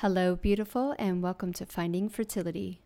Hello, 0.00 0.36
beautiful, 0.36 0.94
and 0.96 1.24
welcome 1.24 1.52
to 1.54 1.66
Finding 1.66 2.08
Fertility. 2.08 2.82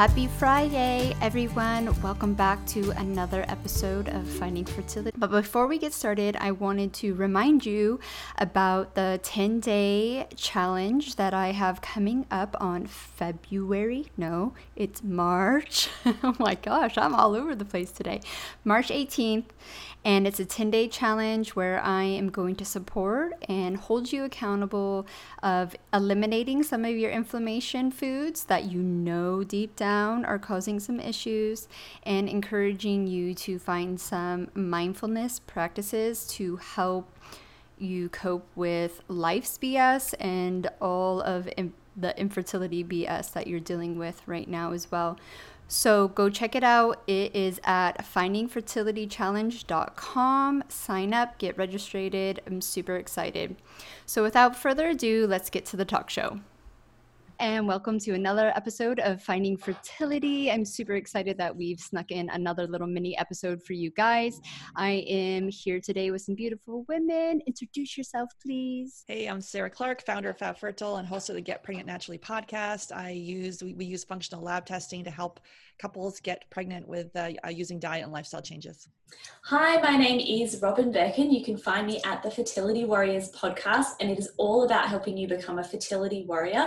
Happy 0.00 0.28
Friday, 0.28 1.14
everyone. 1.20 1.94
Welcome 2.00 2.32
back 2.32 2.64
to 2.68 2.90
another 2.92 3.44
episode 3.48 4.08
of 4.08 4.26
Finding 4.26 4.64
Fertility. 4.64 5.14
But 5.14 5.30
before 5.30 5.66
we 5.66 5.76
get 5.76 5.92
started, 5.92 6.38
I 6.40 6.52
wanted 6.52 6.94
to 6.94 7.12
remind 7.12 7.66
you 7.66 8.00
about 8.38 8.94
the 8.94 9.20
10 9.22 9.60
day 9.60 10.26
challenge 10.36 11.16
that 11.16 11.34
I 11.34 11.52
have 11.52 11.82
coming 11.82 12.24
up 12.30 12.56
on 12.62 12.86
February. 12.86 14.06
No, 14.16 14.54
it's 14.74 15.02
March. 15.02 15.90
oh 16.22 16.34
my 16.38 16.54
gosh, 16.54 16.96
I'm 16.96 17.14
all 17.14 17.34
over 17.34 17.54
the 17.54 17.66
place 17.66 17.92
today. 17.92 18.22
March 18.64 18.88
18th 18.88 19.44
and 20.02 20.26
it's 20.26 20.40
a 20.40 20.46
10 20.46 20.70
day 20.70 20.88
challenge 20.88 21.50
where 21.50 21.78
I 21.78 22.04
am 22.04 22.30
going 22.30 22.56
to 22.56 22.64
support 22.64 23.34
and 23.50 23.76
hold 23.76 24.10
you 24.12 24.24
accountable 24.24 25.06
of 25.42 25.76
eliminating 25.92 26.62
some 26.62 26.86
of 26.86 26.96
your 26.96 27.10
inflammation 27.10 27.90
foods 27.90 28.44
that 28.44 28.64
you 28.64 28.80
know 28.80 29.44
deep 29.44 29.76
down 29.76 29.89
are 29.90 30.38
causing 30.38 30.80
some 30.80 31.00
issues 31.00 31.68
and 32.04 32.28
encouraging 32.28 33.06
you 33.06 33.34
to 33.34 33.58
find 33.58 34.00
some 34.00 34.48
mindfulness 34.54 35.38
practices 35.38 36.26
to 36.28 36.56
help 36.56 37.14
you 37.78 38.08
cope 38.10 38.46
with 38.54 39.02
life's 39.08 39.58
BS 39.58 40.14
and 40.20 40.68
all 40.80 41.20
of 41.22 41.48
the 41.96 42.20
infertility 42.20 42.84
BS 42.84 43.32
that 43.32 43.46
you're 43.46 43.60
dealing 43.60 43.98
with 43.98 44.22
right 44.26 44.48
now 44.48 44.72
as 44.72 44.90
well. 44.90 45.18
So 45.66 46.08
go 46.08 46.28
check 46.28 46.54
it 46.56 46.64
out. 46.64 47.02
It 47.06 47.34
is 47.34 47.60
at 47.62 48.04
findingfertilitychallenge.com. 48.04 50.64
Sign 50.68 51.14
up, 51.14 51.38
get 51.38 51.56
registered. 51.56 52.40
I'm 52.46 52.60
super 52.60 52.96
excited. 52.96 53.54
So 54.04 54.24
without 54.24 54.56
further 54.56 54.88
ado, 54.88 55.28
let's 55.28 55.48
get 55.48 55.64
to 55.66 55.76
the 55.76 55.84
talk 55.84 56.10
show 56.10 56.40
and 57.40 57.66
welcome 57.66 57.98
to 57.98 58.12
another 58.12 58.52
episode 58.54 59.00
of 59.00 59.22
Finding 59.22 59.56
Fertility. 59.56 60.50
I'm 60.50 60.62
super 60.62 60.96
excited 60.96 61.38
that 61.38 61.56
we've 61.56 61.80
snuck 61.80 62.10
in 62.10 62.28
another 62.28 62.66
little 62.66 62.86
mini 62.86 63.16
episode 63.16 63.62
for 63.62 63.72
you 63.72 63.90
guys. 63.92 64.38
I 64.76 65.06
am 65.08 65.48
here 65.48 65.80
today 65.80 66.10
with 66.10 66.20
some 66.20 66.34
beautiful 66.34 66.84
women. 66.86 67.40
Introduce 67.46 67.96
yourself, 67.96 68.28
please. 68.42 69.04
Hey, 69.08 69.24
I'm 69.24 69.40
Sarah 69.40 69.70
Clark, 69.70 70.04
founder 70.04 70.28
of 70.28 70.36
Fab 70.36 70.58
Fertile 70.58 70.98
and 70.98 71.08
host 71.08 71.30
of 71.30 71.34
the 71.34 71.40
Get 71.40 71.62
Pregnant 71.62 71.86
Naturally 71.86 72.18
podcast. 72.18 72.94
I 72.94 73.12
use 73.12 73.62
we, 73.62 73.72
we 73.72 73.86
use 73.86 74.04
functional 74.04 74.44
lab 74.44 74.66
testing 74.66 75.02
to 75.04 75.10
help 75.10 75.40
couples 75.80 76.20
get 76.20 76.44
pregnant 76.50 76.86
with 76.86 77.14
uh, 77.16 77.30
uh, 77.44 77.48
using 77.48 77.78
diet 77.78 78.04
and 78.04 78.12
lifestyle 78.12 78.42
changes. 78.42 78.88
Hi, 79.46 79.80
my 79.80 79.96
name 79.96 80.20
is 80.20 80.60
Robin 80.62 80.92
Birkin. 80.92 81.32
You 81.32 81.42
can 81.42 81.56
find 81.56 81.84
me 81.84 82.00
at 82.04 82.22
the 82.22 82.30
Fertility 82.30 82.84
Warriors 82.84 83.32
podcast, 83.32 83.94
and 83.98 84.08
it 84.08 84.20
is 84.20 84.30
all 84.36 84.62
about 84.62 84.86
helping 84.86 85.16
you 85.16 85.26
become 85.26 85.58
a 85.58 85.64
fertility 85.64 86.24
warrior 86.28 86.66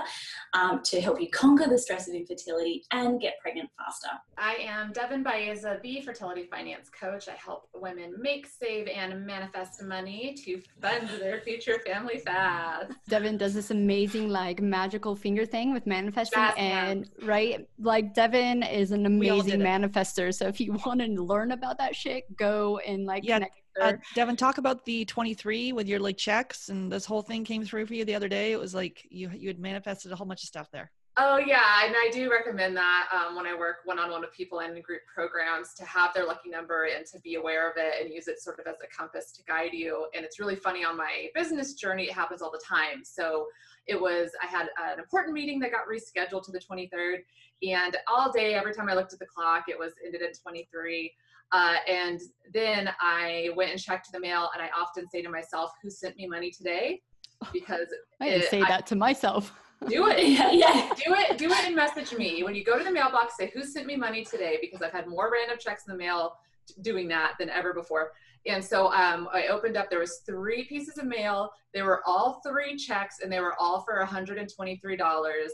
um, 0.53 0.81
to 0.83 0.99
help 0.99 1.21
you 1.21 1.29
conquer 1.29 1.69
the 1.69 1.77
stress 1.77 2.09
of 2.09 2.15
infertility 2.15 2.83
and 2.91 3.21
get 3.21 3.39
pregnant 3.39 3.69
faster. 3.77 4.09
I 4.37 4.55
am 4.55 4.91
Devin 4.91 5.23
Baeza, 5.23 5.79
the 5.83 6.01
fertility 6.01 6.47
finance 6.51 6.89
coach. 6.89 7.29
I 7.29 7.35
help 7.35 7.69
women 7.73 8.15
make, 8.19 8.45
save, 8.47 8.87
and 8.87 9.25
manifest 9.25 9.81
money 9.81 10.35
to 10.43 10.61
fund 10.81 11.07
their 11.21 11.39
future 11.41 11.79
family 11.85 12.17
fast. 12.25 12.91
Devin 13.07 13.37
does 13.37 13.53
this 13.53 13.71
amazing, 13.71 14.27
like, 14.27 14.61
magical 14.61 15.15
finger 15.15 15.45
thing 15.45 15.71
with 15.71 15.87
manifesting, 15.87 16.43
and 16.57 17.09
right, 17.21 17.65
like, 17.79 18.13
Devin 18.13 18.63
is 18.63 18.91
an 18.91 19.02
amazing 19.05 19.59
manifester. 19.59 20.33
So 20.33 20.47
if 20.47 20.59
you 20.59 20.73
want 20.85 21.01
to 21.01 21.07
learn 21.07 21.51
about 21.51 21.77
that 21.77 21.95
shit, 21.95 22.35
go 22.35 22.79
and 22.79 23.05
like 23.05 23.23
yeah, 23.25 23.35
connect. 23.35 23.59
Uh, 23.79 23.93
Devin, 24.13 24.35
talk 24.35 24.59
about 24.59 24.85
the 24.85 25.03
23 25.05 25.73
with 25.73 25.87
your 25.87 25.99
like 25.99 26.17
checks 26.17 26.69
and 26.69 26.91
this 26.91 27.05
whole 27.05 27.23
thing 27.23 27.43
came 27.43 27.65
through 27.65 27.87
for 27.87 27.95
you 27.95 28.05
the 28.05 28.15
other 28.15 28.29
day. 28.29 28.51
It 28.51 28.59
was 28.59 28.75
like 28.75 29.05
you 29.09 29.31
you 29.33 29.47
had 29.47 29.59
manifested 29.59 30.11
a 30.11 30.15
whole 30.15 30.27
bunch 30.27 30.43
of 30.43 30.47
stuff 30.47 30.69
there. 30.71 30.91
Oh 31.17 31.37
yeah, 31.37 31.85
and 31.85 31.93
I 31.95 32.09
do 32.11 32.31
recommend 32.31 32.75
that 32.75 33.07
um, 33.13 33.35
when 33.35 33.45
I 33.45 33.53
work 33.53 33.77
one-on-one 33.85 34.21
with 34.21 34.33
people 34.33 34.61
in 34.61 34.73
group 34.81 35.01
programs 35.13 35.75
to 35.75 35.85
have 35.85 36.11
their 36.11 36.25
lucky 36.25 36.49
number 36.49 36.85
and 36.85 37.05
to 37.07 37.19
be 37.19 37.35
aware 37.35 37.69
of 37.69 37.77
it 37.77 38.01
and 38.01 38.11
use 38.11 38.27
it 38.27 38.41
sort 38.41 38.59
of 38.59 38.65
as 38.65 38.77
a 38.83 38.87
compass 38.95 39.31
to 39.33 39.43
guide 39.43 39.73
you. 39.73 40.07
And 40.15 40.25
it's 40.25 40.39
really 40.39 40.55
funny 40.55 40.83
on 40.83 40.97
my 40.97 41.27
business 41.35 41.75
journey; 41.75 42.05
it 42.05 42.13
happens 42.13 42.41
all 42.41 42.49
the 42.49 42.61
time. 42.67 43.03
So 43.03 43.45
it 43.85 43.99
was 43.99 44.31
I 44.41 44.47
had 44.47 44.69
an 44.83 44.97
important 44.97 45.35
meeting 45.35 45.59
that 45.59 45.69
got 45.71 45.81
rescheduled 45.87 46.45
to 46.45 46.51
the 46.51 46.59
23rd, 46.59 47.17
and 47.61 47.95
all 48.07 48.31
day, 48.31 48.55
every 48.55 48.73
time 48.73 48.89
I 48.89 48.95
looked 48.95 49.13
at 49.13 49.19
the 49.19 49.27
clock, 49.27 49.65
it 49.67 49.77
was 49.77 49.93
ended 50.03 50.23
at 50.23 50.35
23. 50.41 51.13
Uh, 51.51 51.75
and 51.87 52.19
then 52.51 52.89
I 52.99 53.51
went 53.55 53.69
and 53.69 53.79
checked 53.79 54.11
the 54.11 54.19
mail, 54.19 54.49
and 54.55 54.63
I 54.63 54.69
often 54.75 55.07
say 55.11 55.21
to 55.21 55.29
myself, 55.29 55.73
"Who 55.83 55.91
sent 55.91 56.17
me 56.17 56.27
money 56.27 56.49
today?" 56.49 57.03
Because 57.53 57.89
I 58.19 58.39
say 58.39 58.61
that 58.61 58.71
I, 58.71 58.81
to 58.81 58.95
myself 58.95 59.53
do 59.89 60.07
it. 60.07 60.27
yeah, 60.27 60.51
yeah. 60.51 60.93
Do 60.95 61.13
it. 61.13 61.37
Do 61.37 61.51
it 61.51 61.65
and 61.65 61.75
message 61.75 62.17
me. 62.17 62.43
When 62.43 62.55
you 62.55 62.63
go 62.63 62.77
to 62.77 62.83
the 62.83 62.91
mailbox, 62.91 63.37
say, 63.37 63.51
who 63.53 63.63
sent 63.63 63.85
me 63.85 63.95
money 63.95 64.23
today? 64.23 64.57
Because 64.61 64.81
I've 64.81 64.91
had 64.91 65.07
more 65.07 65.31
random 65.31 65.57
checks 65.59 65.83
in 65.87 65.91
the 65.91 65.97
mail 65.97 66.37
doing 66.81 67.07
that 67.09 67.33
than 67.39 67.49
ever 67.49 67.73
before. 67.73 68.11
And 68.45 68.63
so 68.63 68.91
um, 68.91 69.29
I 69.33 69.47
opened 69.47 69.77
up, 69.77 69.89
there 69.89 69.99
was 69.99 70.21
three 70.25 70.65
pieces 70.65 70.97
of 70.97 71.05
mail. 71.05 71.51
They 71.73 71.81
were 71.81 72.01
all 72.05 72.41
three 72.45 72.75
checks 72.75 73.17
and 73.21 73.31
they 73.31 73.39
were 73.39 73.55
all 73.59 73.81
for 73.81 74.03
$123 74.05 75.47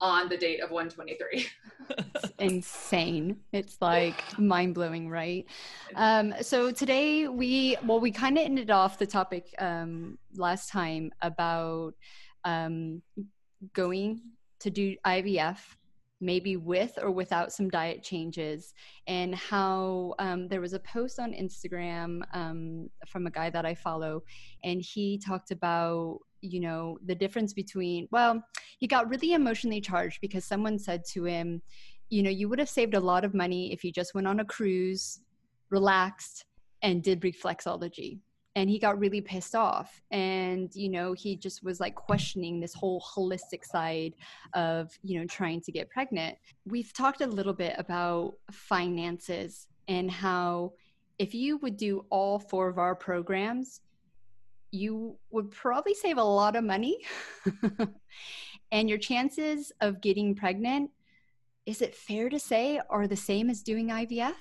on 0.00 0.28
the 0.28 0.36
date 0.36 0.60
of 0.60 0.72
123. 0.72 1.46
it's 2.14 2.32
insane. 2.40 3.36
It's 3.52 3.76
like 3.80 4.38
mind 4.38 4.74
blowing, 4.74 5.08
right? 5.08 5.46
Um, 5.94 6.34
so 6.40 6.72
today 6.72 7.28
we, 7.28 7.76
well, 7.84 8.00
we 8.00 8.10
kind 8.10 8.36
of 8.36 8.44
ended 8.44 8.70
off 8.70 8.98
the 8.98 9.06
topic 9.06 9.54
um, 9.60 10.18
last 10.34 10.68
time 10.68 11.12
about 11.22 11.94
um, 12.44 13.02
going 13.74 14.20
to 14.60 14.70
do 14.70 14.96
IVF, 15.06 15.58
maybe 16.20 16.56
with 16.56 16.98
or 17.02 17.10
without 17.10 17.52
some 17.52 17.68
diet 17.68 18.02
changes, 18.02 18.74
and 19.06 19.34
how 19.34 20.14
um, 20.18 20.48
there 20.48 20.60
was 20.60 20.72
a 20.72 20.80
post 20.80 21.18
on 21.18 21.32
Instagram 21.32 22.22
um, 22.32 22.88
from 23.08 23.26
a 23.26 23.30
guy 23.30 23.50
that 23.50 23.66
I 23.66 23.74
follow, 23.74 24.22
and 24.64 24.80
he 24.80 25.18
talked 25.18 25.50
about 25.50 26.18
you 26.42 26.60
know 26.60 26.98
the 27.06 27.14
difference 27.14 27.52
between 27.52 28.08
well 28.10 28.42
he 28.78 28.88
got 28.88 29.08
really 29.08 29.32
emotionally 29.32 29.80
charged 29.80 30.20
because 30.20 30.44
someone 30.44 30.76
said 30.76 31.04
to 31.04 31.22
him 31.24 31.62
you 32.10 32.20
know 32.20 32.30
you 32.30 32.48
would 32.48 32.58
have 32.58 32.68
saved 32.68 32.94
a 32.94 33.00
lot 33.00 33.24
of 33.24 33.32
money 33.32 33.72
if 33.72 33.84
you 33.84 33.92
just 33.92 34.12
went 34.12 34.26
on 34.26 34.40
a 34.40 34.44
cruise 34.44 35.20
relaxed 35.70 36.44
and 36.82 37.02
did 37.02 37.20
reflexology 37.20 38.18
and 38.54 38.68
he 38.68 38.78
got 38.78 38.98
really 38.98 39.20
pissed 39.20 39.54
off 39.54 40.02
and 40.10 40.74
you 40.74 40.88
know 40.88 41.12
he 41.12 41.36
just 41.36 41.62
was 41.62 41.80
like 41.80 41.94
questioning 41.94 42.60
this 42.60 42.74
whole 42.74 43.00
holistic 43.00 43.64
side 43.64 44.14
of 44.54 44.90
you 45.02 45.18
know 45.18 45.26
trying 45.26 45.60
to 45.60 45.72
get 45.72 45.90
pregnant 45.90 46.36
we've 46.66 46.92
talked 46.92 47.20
a 47.20 47.26
little 47.26 47.52
bit 47.52 47.74
about 47.78 48.34
finances 48.50 49.66
and 49.88 50.10
how 50.10 50.72
if 51.18 51.34
you 51.34 51.56
would 51.58 51.76
do 51.76 52.04
all 52.10 52.38
four 52.38 52.68
of 52.68 52.78
our 52.78 52.94
programs 52.94 53.80
you 54.70 55.16
would 55.30 55.50
probably 55.50 55.94
save 55.94 56.16
a 56.16 56.24
lot 56.24 56.56
of 56.56 56.64
money 56.64 56.98
and 58.72 58.88
your 58.88 58.98
chances 58.98 59.72
of 59.80 60.00
getting 60.00 60.34
pregnant 60.34 60.90
is 61.64 61.80
it 61.80 61.94
fair 61.94 62.28
to 62.28 62.38
say 62.38 62.80
are 62.90 63.06
the 63.06 63.16
same 63.16 63.48
as 63.50 63.62
doing 63.62 63.88
ivf 63.88 64.34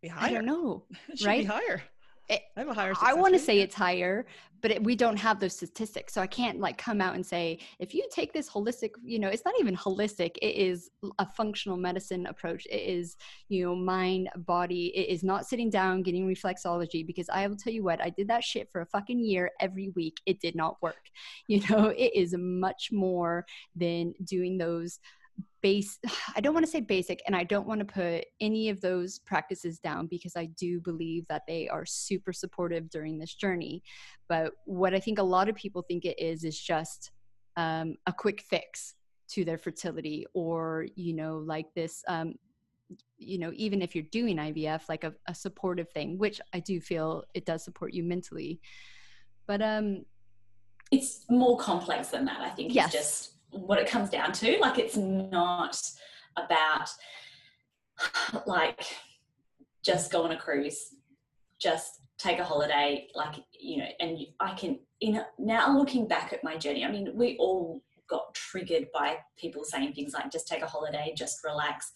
be 0.00 0.08
higher. 0.08 0.30
I 0.30 0.32
don't 0.32 0.46
know, 0.46 0.84
right? 1.24 1.46
higher. 1.46 1.82
It, 2.28 2.42
I 2.56 2.60
have 2.60 2.68
a 2.68 2.74
higher. 2.74 2.92
I 3.00 3.14
want 3.14 3.34
to 3.34 3.40
say 3.40 3.60
it's 3.60 3.74
higher, 3.74 4.26
but 4.60 4.70
it, 4.70 4.84
we 4.84 4.94
don't 4.94 5.16
have 5.16 5.40
those 5.40 5.56
statistics, 5.56 6.12
so 6.12 6.20
I 6.20 6.26
can't 6.26 6.60
like 6.60 6.76
come 6.76 7.00
out 7.00 7.14
and 7.14 7.24
say 7.24 7.58
if 7.78 7.94
you 7.94 8.06
take 8.12 8.32
this 8.32 8.50
holistic, 8.50 8.90
you 9.02 9.18
know, 9.18 9.28
it's 9.28 9.44
not 9.44 9.54
even 9.58 9.74
holistic. 9.74 10.36
It 10.42 10.56
is 10.56 10.90
a 11.18 11.26
functional 11.26 11.78
medicine 11.78 12.26
approach. 12.26 12.66
It 12.66 12.82
is 12.82 13.16
you 13.48 13.64
know 13.64 13.74
mind, 13.74 14.28
body. 14.36 14.92
It 14.94 15.08
is 15.08 15.22
not 15.24 15.46
sitting 15.46 15.70
down 15.70 16.02
getting 16.02 16.26
reflexology 16.26 17.06
because 17.06 17.28
I 17.30 17.46
will 17.46 17.56
tell 17.56 17.72
you 17.72 17.82
what, 17.82 18.02
I 18.02 18.10
did 18.10 18.28
that 18.28 18.44
shit 18.44 18.68
for 18.70 18.82
a 18.82 18.86
fucking 18.86 19.20
year 19.20 19.50
every 19.60 19.90
week. 19.96 20.18
It 20.26 20.40
did 20.40 20.54
not 20.54 20.76
work. 20.82 20.96
You 21.46 21.62
know, 21.70 21.86
it 21.96 22.14
is 22.14 22.34
much 22.36 22.90
more 22.92 23.46
than 23.74 24.12
doing 24.24 24.58
those 24.58 25.00
base 25.62 25.98
i 26.36 26.40
don't 26.40 26.54
want 26.54 26.64
to 26.64 26.70
say 26.70 26.80
basic 26.80 27.22
and 27.26 27.34
i 27.34 27.44
don't 27.44 27.66
want 27.66 27.80
to 27.80 27.84
put 27.84 28.24
any 28.40 28.68
of 28.68 28.80
those 28.80 29.18
practices 29.20 29.78
down 29.78 30.06
because 30.06 30.36
i 30.36 30.46
do 30.58 30.80
believe 30.80 31.26
that 31.28 31.42
they 31.46 31.68
are 31.68 31.84
super 31.86 32.32
supportive 32.32 32.88
during 32.90 33.18
this 33.18 33.34
journey. 33.34 33.82
But 34.28 34.52
what 34.64 34.94
i 34.94 35.00
think 35.00 35.18
a 35.18 35.22
lot 35.22 35.48
of 35.48 35.56
people 35.56 35.82
think 35.82 36.04
it 36.04 36.18
is 36.18 36.44
is 36.44 36.58
just 36.58 37.10
um, 37.56 37.96
a 38.06 38.12
quick 38.12 38.42
fix 38.42 38.94
to 39.30 39.44
their 39.44 39.58
fertility 39.58 40.26
or 40.34 40.86
you 40.94 41.14
know 41.14 41.38
like 41.38 41.66
this 41.74 42.02
um, 42.08 42.34
you 43.18 43.38
know 43.38 43.52
even 43.54 43.82
if 43.82 43.94
you're 43.94 44.04
doing 44.12 44.36
ivf 44.36 44.88
like 44.88 45.04
a, 45.04 45.12
a 45.26 45.34
supportive 45.34 45.90
thing 45.90 46.16
which 46.18 46.40
i 46.54 46.60
do 46.60 46.80
feel 46.80 47.24
it 47.34 47.44
does 47.44 47.64
support 47.64 47.92
you 47.92 48.02
mentally. 48.02 48.60
But 49.46 49.62
um 49.62 50.04
it's 50.90 51.24
more 51.28 51.58
complex 51.58 52.08
than 52.08 52.24
that 52.26 52.40
i 52.40 52.50
think. 52.50 52.74
Yes. 52.74 52.94
it's 52.94 52.94
just 52.94 53.37
what 53.50 53.78
it 53.78 53.88
comes 53.88 54.10
down 54.10 54.32
to. 54.32 54.58
Like 54.60 54.78
it's 54.78 54.96
not 54.96 55.80
about 56.36 56.88
like 58.46 58.84
just 59.84 60.12
go 60.12 60.22
on 60.22 60.32
a 60.32 60.36
cruise 60.36 60.94
just 61.60 62.00
take 62.18 62.38
a 62.38 62.44
holiday 62.44 63.08
like 63.16 63.34
you 63.58 63.78
know 63.78 63.88
and 63.98 64.18
i 64.38 64.54
can 64.54 64.78
in 65.00 65.20
now 65.36 65.76
looking 65.76 66.06
back 66.06 66.32
at 66.32 66.44
my 66.44 66.56
journey 66.56 66.84
i 66.84 66.90
mean 66.90 67.10
we 67.14 67.36
all 67.38 67.82
got 68.08 68.34
triggered 68.34 68.88
by 68.92 69.16
people 69.36 69.64
saying 69.64 69.92
things 69.92 70.14
like 70.14 70.32
just 70.32 70.48
take 70.48 70.62
a 70.62 70.66
holiday 70.66 71.12
just 71.16 71.44
relax. 71.44 71.92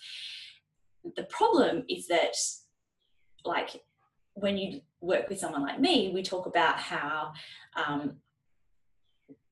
The 1.16 1.24
problem 1.24 1.84
is 1.88 2.06
that 2.06 2.36
like 3.44 3.82
when 4.34 4.56
you 4.56 4.80
work 5.00 5.28
with 5.28 5.40
someone 5.40 5.62
like 5.62 5.80
me 5.80 6.12
we 6.14 6.22
talk 6.22 6.46
about 6.46 6.78
how 6.78 7.32
um, 7.74 8.16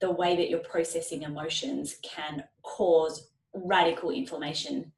the 0.01 0.11
way 0.11 0.37
that 0.37 0.49
you're 0.49 0.61
processing 0.61 1.23
emotions 1.23 1.97
can 2.03 2.45
cause 2.63 3.31
radical 3.55 4.11
inflammation 4.11 4.93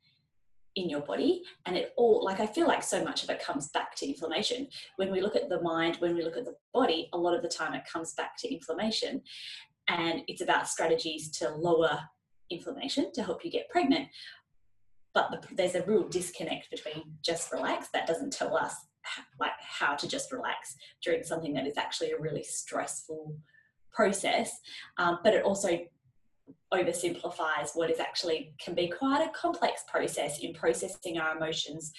in 0.76 0.88
your 0.88 1.00
body. 1.00 1.43
And 1.66 1.76
it 1.76 1.93
all 1.96 2.25
like 2.25 2.40
i 2.40 2.46
feel 2.46 2.66
like 2.66 2.82
so 2.82 3.04
much 3.04 3.22
of 3.22 3.31
it 3.31 3.43
comes 3.43 3.69
back 3.69 3.94
to 3.96 4.08
inflammation. 4.08 4.69
When 4.96 5.10
we 5.10 5.20
look 5.20 5.37
at 5.37 5.49
the 5.49 5.60
mind 5.60 5.96
when 5.96 6.14
we 6.14 6.22
look 6.22 6.37
at 6.37 6.44
the 6.44 6.56
body 6.72 7.08
a 7.12 7.19
lot 7.19 7.34
of 7.34 7.43
the 7.43 7.49
time 7.49 7.75
it 7.75 7.84
comes 7.90 8.14
back 8.14 8.37
to 8.38 8.52
inflammation. 8.52 9.22
And 9.88 10.22
it's 10.28 10.43
about 10.43 10.69
strategies 10.69 11.31
to 11.38 11.50
lower 11.50 12.00
inflammation 12.50 13.12
to 13.14 13.22
help 13.22 13.44
you 13.44 13.50
get 13.50 13.69
pregnant. 13.69 14.08
But 15.14 15.31
the, 15.31 15.54
there's 15.54 15.75
a 15.75 15.82
real 15.82 16.08
disconnect 16.08 16.70
between 16.70 17.02
just 17.22 17.52
relax. 17.52 17.88
That 17.88 18.06
doesn't 18.06 18.32
tell 18.32 18.56
us 18.56 18.75
like 19.40 19.52
how 19.60 19.94
to 19.96 20.08
just 20.08 20.32
relax 20.32 20.76
during 21.02 21.25
something 21.25 21.52
that 21.54 21.66
is 21.66 21.76
actually 21.76 22.12
a 22.12 22.20
really 22.20 22.44
stressful 22.44 23.37
process 23.92 24.60
um, 24.98 25.18
but 25.22 25.34
it 25.34 25.44
also 25.44 25.78
oversimplifies 26.72 27.70
what 27.74 27.90
is 27.90 28.00
actually 28.00 28.54
can 28.58 28.74
be 28.74 28.88
quite 28.88 29.22
a 29.22 29.30
complex 29.30 29.84
process 29.88 30.40
in 30.40 30.52
processing 30.54 31.18
our 31.18 31.36
emotions 31.36 31.92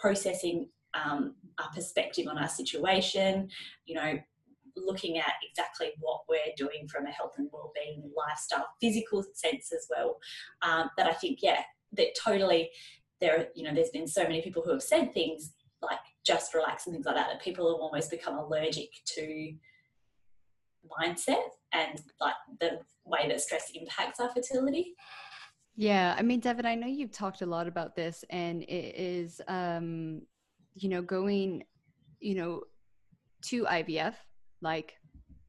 processing 0.00 0.68
um, 0.94 1.34
our 1.58 1.70
perspective 1.74 2.26
on 2.28 2.38
our 2.38 2.48
situation 2.48 3.48
you 3.86 3.94
know 3.94 4.18
looking 4.76 5.18
at 5.18 5.32
exactly 5.48 5.90
what 5.98 6.20
we're 6.28 6.54
doing 6.56 6.86
from 6.88 7.06
a 7.06 7.10
health 7.10 7.32
and 7.38 7.48
well-being 7.52 8.08
lifestyle 8.16 8.66
physical 8.80 9.24
sense 9.34 9.72
as 9.72 9.86
well. 9.90 10.18
Um, 10.62 10.90
that 10.96 11.06
i 11.06 11.12
think 11.12 11.40
yeah 11.42 11.62
that 11.92 12.14
totally 12.22 12.70
there 13.20 13.48
you 13.54 13.64
know 13.64 13.74
there's 13.74 13.90
been 13.90 14.06
so 14.06 14.22
many 14.22 14.42
people 14.42 14.62
who 14.62 14.70
have 14.70 14.82
said 14.82 15.12
things 15.12 15.52
like 15.82 15.98
just 16.24 16.54
relax 16.54 16.86
and 16.86 16.94
things 16.94 17.06
like 17.06 17.16
that 17.16 17.28
that 17.28 17.42
people 17.42 17.66
have 17.70 17.80
almost 17.80 18.10
become 18.10 18.38
allergic 18.38 18.88
to 19.06 19.52
mindset 21.00 21.42
and 21.72 22.00
like 22.20 22.34
the 22.60 22.80
way 23.04 23.28
that 23.28 23.40
stress 23.40 23.70
impacts 23.74 24.20
our 24.20 24.30
fertility? 24.30 24.94
Yeah 25.76 26.14
i 26.18 26.22
mean 26.22 26.40
devin 26.40 26.66
i 26.66 26.74
know 26.74 26.86
you've 26.86 27.12
talked 27.12 27.42
a 27.42 27.46
lot 27.46 27.66
about 27.66 27.94
this 27.96 28.24
and 28.28 28.62
it 28.64 28.94
is 28.96 29.40
um 29.48 30.22
you 30.74 30.88
know 30.88 31.00
going 31.00 31.64
you 32.20 32.34
know 32.34 32.62
to 33.42 33.64
ivf 33.64 34.14
like 34.60 34.94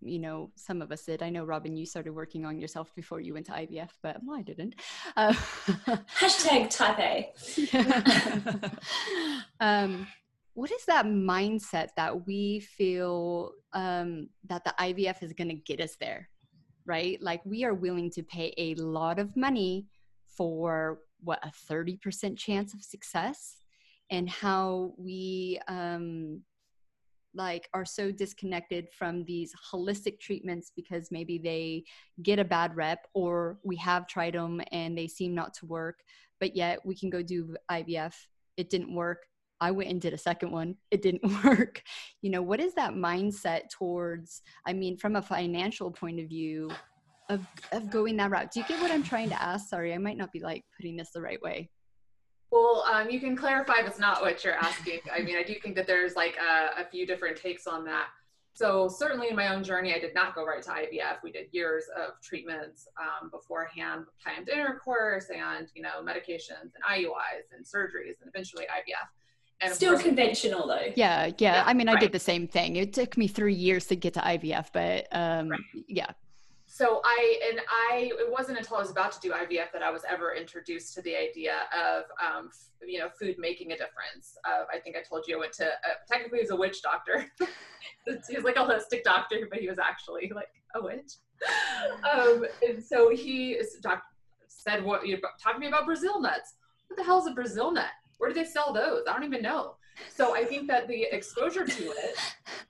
you 0.04 0.20
know 0.20 0.52
some 0.56 0.82
of 0.82 0.92
us 0.92 1.04
did. 1.04 1.22
I 1.22 1.30
know 1.30 1.44
robin 1.44 1.78
you 1.78 1.86
started 1.86 2.12
working 2.12 2.46
on 2.46 2.58
yourself 2.58 2.94
before 2.96 3.20
you 3.20 3.34
went 3.34 3.46
to 3.48 3.52
ivf 3.52 3.90
but 4.02 4.18
well, 4.24 4.38
i 4.38 4.42
didn't. 4.42 4.76
Uh, 5.16 5.34
hashtag 6.20 6.70
type 6.70 7.00
a. 7.00 7.32
Um, 9.60 10.08
what 10.54 10.72
is 10.72 10.86
that 10.86 11.06
mindset 11.06 11.90
that 11.98 12.26
we 12.26 12.62
feel 12.62 13.52
um, 13.74 14.28
that 14.48 14.64
the 14.64 14.74
ivf 14.80 15.24
is 15.24 15.34
going 15.34 15.50
to 15.50 15.56
get 15.56 15.82
us 15.82 15.96
there 16.00 16.30
right? 16.86 17.22
Like 17.22 17.42
we 17.46 17.64
are 17.64 17.74
willing 17.74 18.10
to 18.12 18.24
pay 18.24 18.54
a 18.58 18.76
lot 18.76 19.20
of 19.20 19.36
money 19.38 19.88
for 20.28 21.00
what 21.24 21.44
a 21.44 21.52
30% 21.72 22.38
chance 22.38 22.74
of 22.74 22.84
success? 22.84 23.58
And 24.10 24.30
how 24.30 24.94
we 24.98 25.60
um, 25.68 26.42
like 27.34 27.70
are 27.74 27.86
so 27.86 28.12
disconnected 28.12 28.90
from 28.98 29.24
these 29.24 29.54
holistic 29.72 30.20
treatments 30.20 30.72
because 30.76 31.12
maybe 31.12 31.38
they 31.38 31.86
get 32.22 32.40
a 32.40 32.44
bad 32.44 32.76
rep 32.76 33.08
or 33.14 33.58
we 33.64 33.78
have 33.78 34.08
tried 34.08 34.34
them 34.34 34.62
and 34.72 34.98
they 34.98 35.08
seem 35.08 35.34
not 35.34 35.54
to 35.54 35.66
work 35.66 36.00
but 36.42 36.58
yet 36.58 36.80
we 36.86 36.94
can 36.94 37.10
go 37.10 37.22
do 37.22 37.56
IVF 37.72 38.14
it 38.58 38.70
didn't 38.70 38.94
work 38.94 39.28
I 39.62 39.72
went 39.72 39.90
and 39.90 40.02
did 40.02 40.14
a 40.14 40.18
second 40.18 40.52
one 40.52 40.76
it 40.90 41.02
didn't 41.02 41.24
work 41.44 41.82
you 42.22 42.30
know 42.30 42.42
what 42.42 42.60
is 42.60 42.74
that 42.76 42.94
mindset 42.94 43.70
towards 43.70 44.42
I 44.66 44.74
mean 44.74 44.98
from 44.98 45.16
a 45.16 45.22
financial 45.22 45.92
point 45.92 46.20
of 46.20 46.28
view 46.28 46.70
of 47.30 47.46
of 47.72 47.90
going 47.90 48.18
that 48.18 48.32
route 48.32 48.52
do 48.52 48.60
you 48.60 48.66
get 48.68 48.82
what 48.82 48.92
I'm 48.92 49.04
trying 49.04 49.30
to 49.30 49.42
ask 49.42 49.70
sorry 49.70 49.94
I 49.94 49.98
might 49.98 50.18
not 50.18 50.32
be 50.34 50.40
like 50.40 50.66
putting 50.76 50.98
this 50.98 51.12
the 51.12 51.22
right 51.22 51.42
way 51.42 51.70
well, 52.52 52.84
um, 52.92 53.10
you 53.10 53.22
can 53.22 53.36
clarify 53.36 53.76
if 53.80 53.88
it's 53.88 53.98
not 53.98 54.22
what 54.22 54.44
you're 54.44 54.56
asking. 54.56 55.00
I 55.12 55.22
mean, 55.22 55.38
I 55.38 55.44
do 55.44 55.56
think 55.64 55.74
that 55.78 55.88
there's 55.88 56.18
like 56.18 56.36
a, 56.36 56.82
a, 56.82 56.86
few 56.86 57.08
different 57.08 57.38
takes 57.38 57.66
on 57.66 57.86
that. 57.86 58.08
So 58.54 58.90
certainly 58.90 59.30
in 59.30 59.38
my 59.38 59.56
own 59.56 59.64
journey, 59.64 59.96
I 59.96 60.00
did 60.00 60.14
not 60.14 60.36
go 60.36 60.46
right 60.46 60.62
to 60.64 60.70
IVF. 60.70 61.24
We 61.24 61.32
did 61.32 61.48
years 61.52 61.86
of 61.98 62.22
treatments 62.22 62.90
um, 63.00 63.30
beforehand, 63.30 64.06
timed 64.22 64.50
intercourse, 64.50 65.28
and 65.34 65.72
you 65.74 65.82
know 65.82 66.04
medications 66.04 66.74
and 66.76 66.84
IUIs 66.90 67.56
and 67.56 67.66
surgeries, 67.66 68.20
and 68.20 68.28
eventually 68.28 68.66
IVF. 68.66 69.08
And 69.62 69.74
Still 69.74 69.92
course, 69.92 70.04
conventional 70.04 70.68
though. 70.68 70.92
Yeah, 70.96 71.28
yeah, 71.28 71.34
yeah. 71.38 71.64
I 71.66 71.74
mean, 71.74 71.88
I 71.88 71.94
right. 71.94 72.02
did 72.02 72.12
the 72.12 72.20
same 72.20 72.48
thing. 72.48 72.78
It 72.78 72.94
took 72.94 73.16
me 73.16 73.28
three 73.28 73.54
years 73.54 73.86
to 73.88 73.96
get 73.96 74.16
to 74.16 74.20
IVF, 74.20 74.68
but 74.74 75.08
um, 75.12 75.50
right. 75.50 75.60
yeah 75.88 76.12
so 76.82 77.02
I 77.04 77.40
and 77.50 77.60
I 77.70 78.12
it 78.18 78.32
wasn't 78.32 78.58
until 78.58 78.78
I 78.78 78.80
was 78.80 78.90
about 78.90 79.12
to 79.12 79.20
do 79.20 79.32
IVF 79.32 79.72
that 79.74 79.84
I 79.84 79.92
was 79.92 80.04
ever 80.10 80.34
introduced 80.34 80.96
to 80.96 81.02
the 81.02 81.16
idea 81.16 81.54
of 81.78 82.06
um, 82.26 82.50
you 82.82 82.98
know 82.98 83.10
food 83.20 83.36
making 83.38 83.74
a 83.74 83.76
difference. 83.76 84.38
Uh, 84.46 84.64
I 84.74 84.80
think 84.80 84.96
I 84.96 85.02
told 85.08 85.28
you 85.28 85.36
I 85.36 85.40
went 85.42 85.54
to 85.54 85.68
uh, 85.68 85.96
technically 86.10 86.40
he 86.40 86.44
was 86.44 86.52
a 86.52 86.56
witch 86.56 86.82
doctor. 86.82 87.26
he 88.08 88.36
was 88.36 88.46
like 88.46 88.56
a 88.56 88.60
holistic 88.60 89.04
doctor, 89.04 89.48
but 89.52 89.60
he 89.60 89.68
was 89.68 89.80
actually 89.80 90.32
like 90.34 90.48
a 90.74 90.82
witch. 90.82 91.12
Um, 92.12 92.46
and 92.68 92.82
so 92.82 93.10
he 93.10 93.60
doc, 93.82 94.02
said, 94.48 94.84
"What 94.84 95.06
you 95.06 95.18
talking 95.44 95.56
to 95.56 95.60
me 95.60 95.68
about 95.68 95.86
Brazil 95.86 96.22
nuts? 96.22 96.56
What 96.88 96.98
the 96.98 97.04
hell 97.04 97.20
is 97.20 97.28
a 97.28 97.32
Brazil 97.32 97.72
nut? 97.72 97.92
Where 98.22 98.30
do 98.30 98.36
they 98.36 98.46
sell 98.46 98.72
those? 98.72 99.04
I 99.08 99.14
don't 99.14 99.24
even 99.24 99.42
know." 99.42 99.76
So 100.10 100.36
I 100.36 100.46
think 100.46 100.68
that 100.68 100.88
the 100.88 101.04
exposure 101.12 101.66
to 101.66 101.84
it 101.92 102.16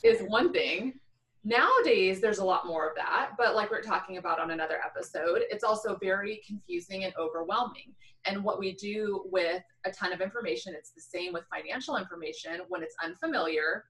is 0.03 0.21
one 0.27 0.51
thing 0.51 0.99
Nowadays, 1.43 2.21
there's 2.21 2.37
a 2.37 2.45
lot 2.45 2.67
more 2.67 2.87
of 2.87 2.95
that, 2.95 3.31
but 3.35 3.55
like 3.55 3.71
we're 3.71 3.81
talking 3.81 4.17
about 4.17 4.39
on 4.39 4.51
another 4.51 4.77
episode, 4.85 5.41
it's 5.49 5.63
also 5.63 5.97
very 5.99 6.39
confusing 6.45 7.03
and 7.03 7.13
overwhelming. 7.17 7.95
And 8.25 8.43
what 8.43 8.59
we 8.59 8.73
do 8.73 9.23
with 9.31 9.63
a 9.83 9.91
ton 9.91 10.13
of 10.13 10.21
information, 10.21 10.75
it's 10.77 10.91
the 10.91 11.01
same 11.01 11.33
with 11.33 11.43
financial 11.51 11.97
information. 11.97 12.61
When 12.69 12.83
it's 12.83 12.95
unfamiliar, 13.03 13.85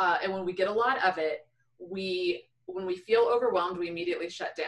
uh, 0.00 0.18
and 0.20 0.32
when 0.32 0.44
we 0.44 0.52
get 0.52 0.66
a 0.66 0.72
lot 0.72 0.98
of 1.04 1.16
it, 1.18 1.46
we 1.78 2.44
when 2.66 2.86
we 2.86 2.96
feel 2.96 3.22
overwhelmed, 3.22 3.78
we 3.78 3.88
immediately 3.88 4.28
shut 4.28 4.56
down. 4.56 4.66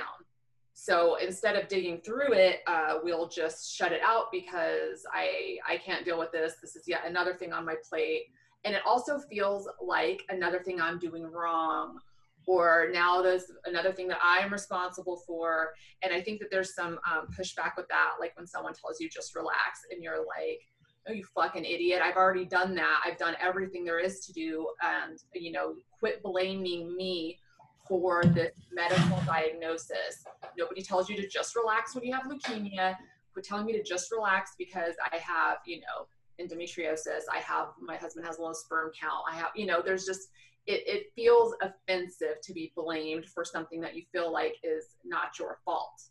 So 0.75 1.17
instead 1.17 1.57
of 1.57 1.69
digging 1.69 2.01
through 2.01 2.33
it, 2.33 2.61
uh, 2.67 2.99
we'll 3.03 3.29
just 3.29 3.75
shut 3.75 3.93
it 3.93 4.01
out 4.03 4.27
because 4.33 5.05
I 5.13 5.59
I 5.69 5.77
can't 5.79 6.05
deal 6.05 6.19
with 6.19 6.33
this. 6.33 6.55
This 6.61 6.77
is 6.77 6.89
yet 6.89 7.03
another 7.07 7.35
thing 7.35 7.53
on 7.53 7.65
my 7.65 7.75
plate, 7.89 8.25
and 8.65 8.75
it 8.75 8.83
also 8.87 9.19
feels 9.19 9.69
like 9.85 10.23
another 10.31 10.63
thing 10.63 10.81
I'm 10.81 10.99
doing 10.99 11.25
wrong 11.25 11.99
or 12.47 12.89
now 12.93 13.23
there's 13.23 13.45
another 13.67 13.93
thing 13.93 14.09
that 14.09 14.19
I'm 14.23 14.53
responsible 14.53 15.17
for. 15.27 15.73
And 16.03 16.13
I 16.13 16.21
think 16.21 16.41
that 16.41 16.51
there's 16.51 16.75
some 16.75 16.99
um, 17.11 17.29
pushback 17.39 17.73
with 17.77 17.89
that, 17.89 18.15
like 18.21 18.37
when 18.37 18.47
someone 18.47 18.75
tells 18.75 19.01
you 19.01 19.09
just 19.09 19.35
relax 19.35 19.81
and 19.91 20.03
you're 20.03 20.19
like, 20.19 20.61
oh, 21.09 21.13
you 21.13 21.25
fucking 21.35 21.65
idiot. 21.65 22.01
I've 22.03 22.17
already 22.17 22.45
done 22.45 22.75
that. 22.77 23.01
I've 23.05 23.19
done 23.19 23.35
everything 23.41 23.85
there 23.85 23.99
is 23.99 24.21
to 24.27 24.33
do. 24.33 24.69
And, 24.83 25.19
you 25.35 25.53
know, 25.53 25.75
quit 25.99 26.23
blaming 26.23 26.97
me 26.97 27.39
for 27.87 28.25
this 28.25 28.53
medical 28.73 29.21
diagnosis. 29.27 30.25
Nobody 30.57 30.83
tells 30.83 31.09
you 31.09 31.17
to 31.17 31.29
just 31.29 31.57
relax 31.57 31.95
when 31.95 32.05
you 32.05 32.13
have 32.13 32.25
leukemia. 32.25 32.97
Quit 33.33 33.45
telling 33.45 33.67
me 33.67 33.73
to 33.73 33.83
just 33.83 34.13
relax 34.13 34.53
because 34.59 34.95
I 35.11 35.17
have, 35.17 35.59
you 35.67 35.81
know, 35.81 36.07
endometriosis. 36.41 37.23
I 37.33 37.39
have, 37.39 37.69
my 37.81 37.97
husband 37.97 38.27
has 38.27 38.39
a 38.39 38.43
low 38.43 38.53
sperm 38.53 38.91
count. 38.99 39.25
I 39.31 39.37
have, 39.37 39.51
you 39.55 39.67
know, 39.67 39.83
there's 39.85 40.05
just, 40.05 40.29
it, 40.67 40.83
it 40.87 41.13
feels 41.17 41.55
offensive 41.63 42.41
to 42.43 42.53
be 42.53 42.73
blamed 42.77 43.27
for 43.27 43.45
something 43.45 43.81
that 43.81 43.97
you 43.97 44.03
feel 44.13 44.33
like 44.33 44.57
is 44.63 44.97
not 45.05 45.39
your 45.39 45.59
fault 45.65 46.03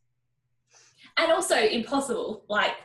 and 1.18 1.32
also 1.32 1.56
impossible 1.56 2.44
like 2.50 2.76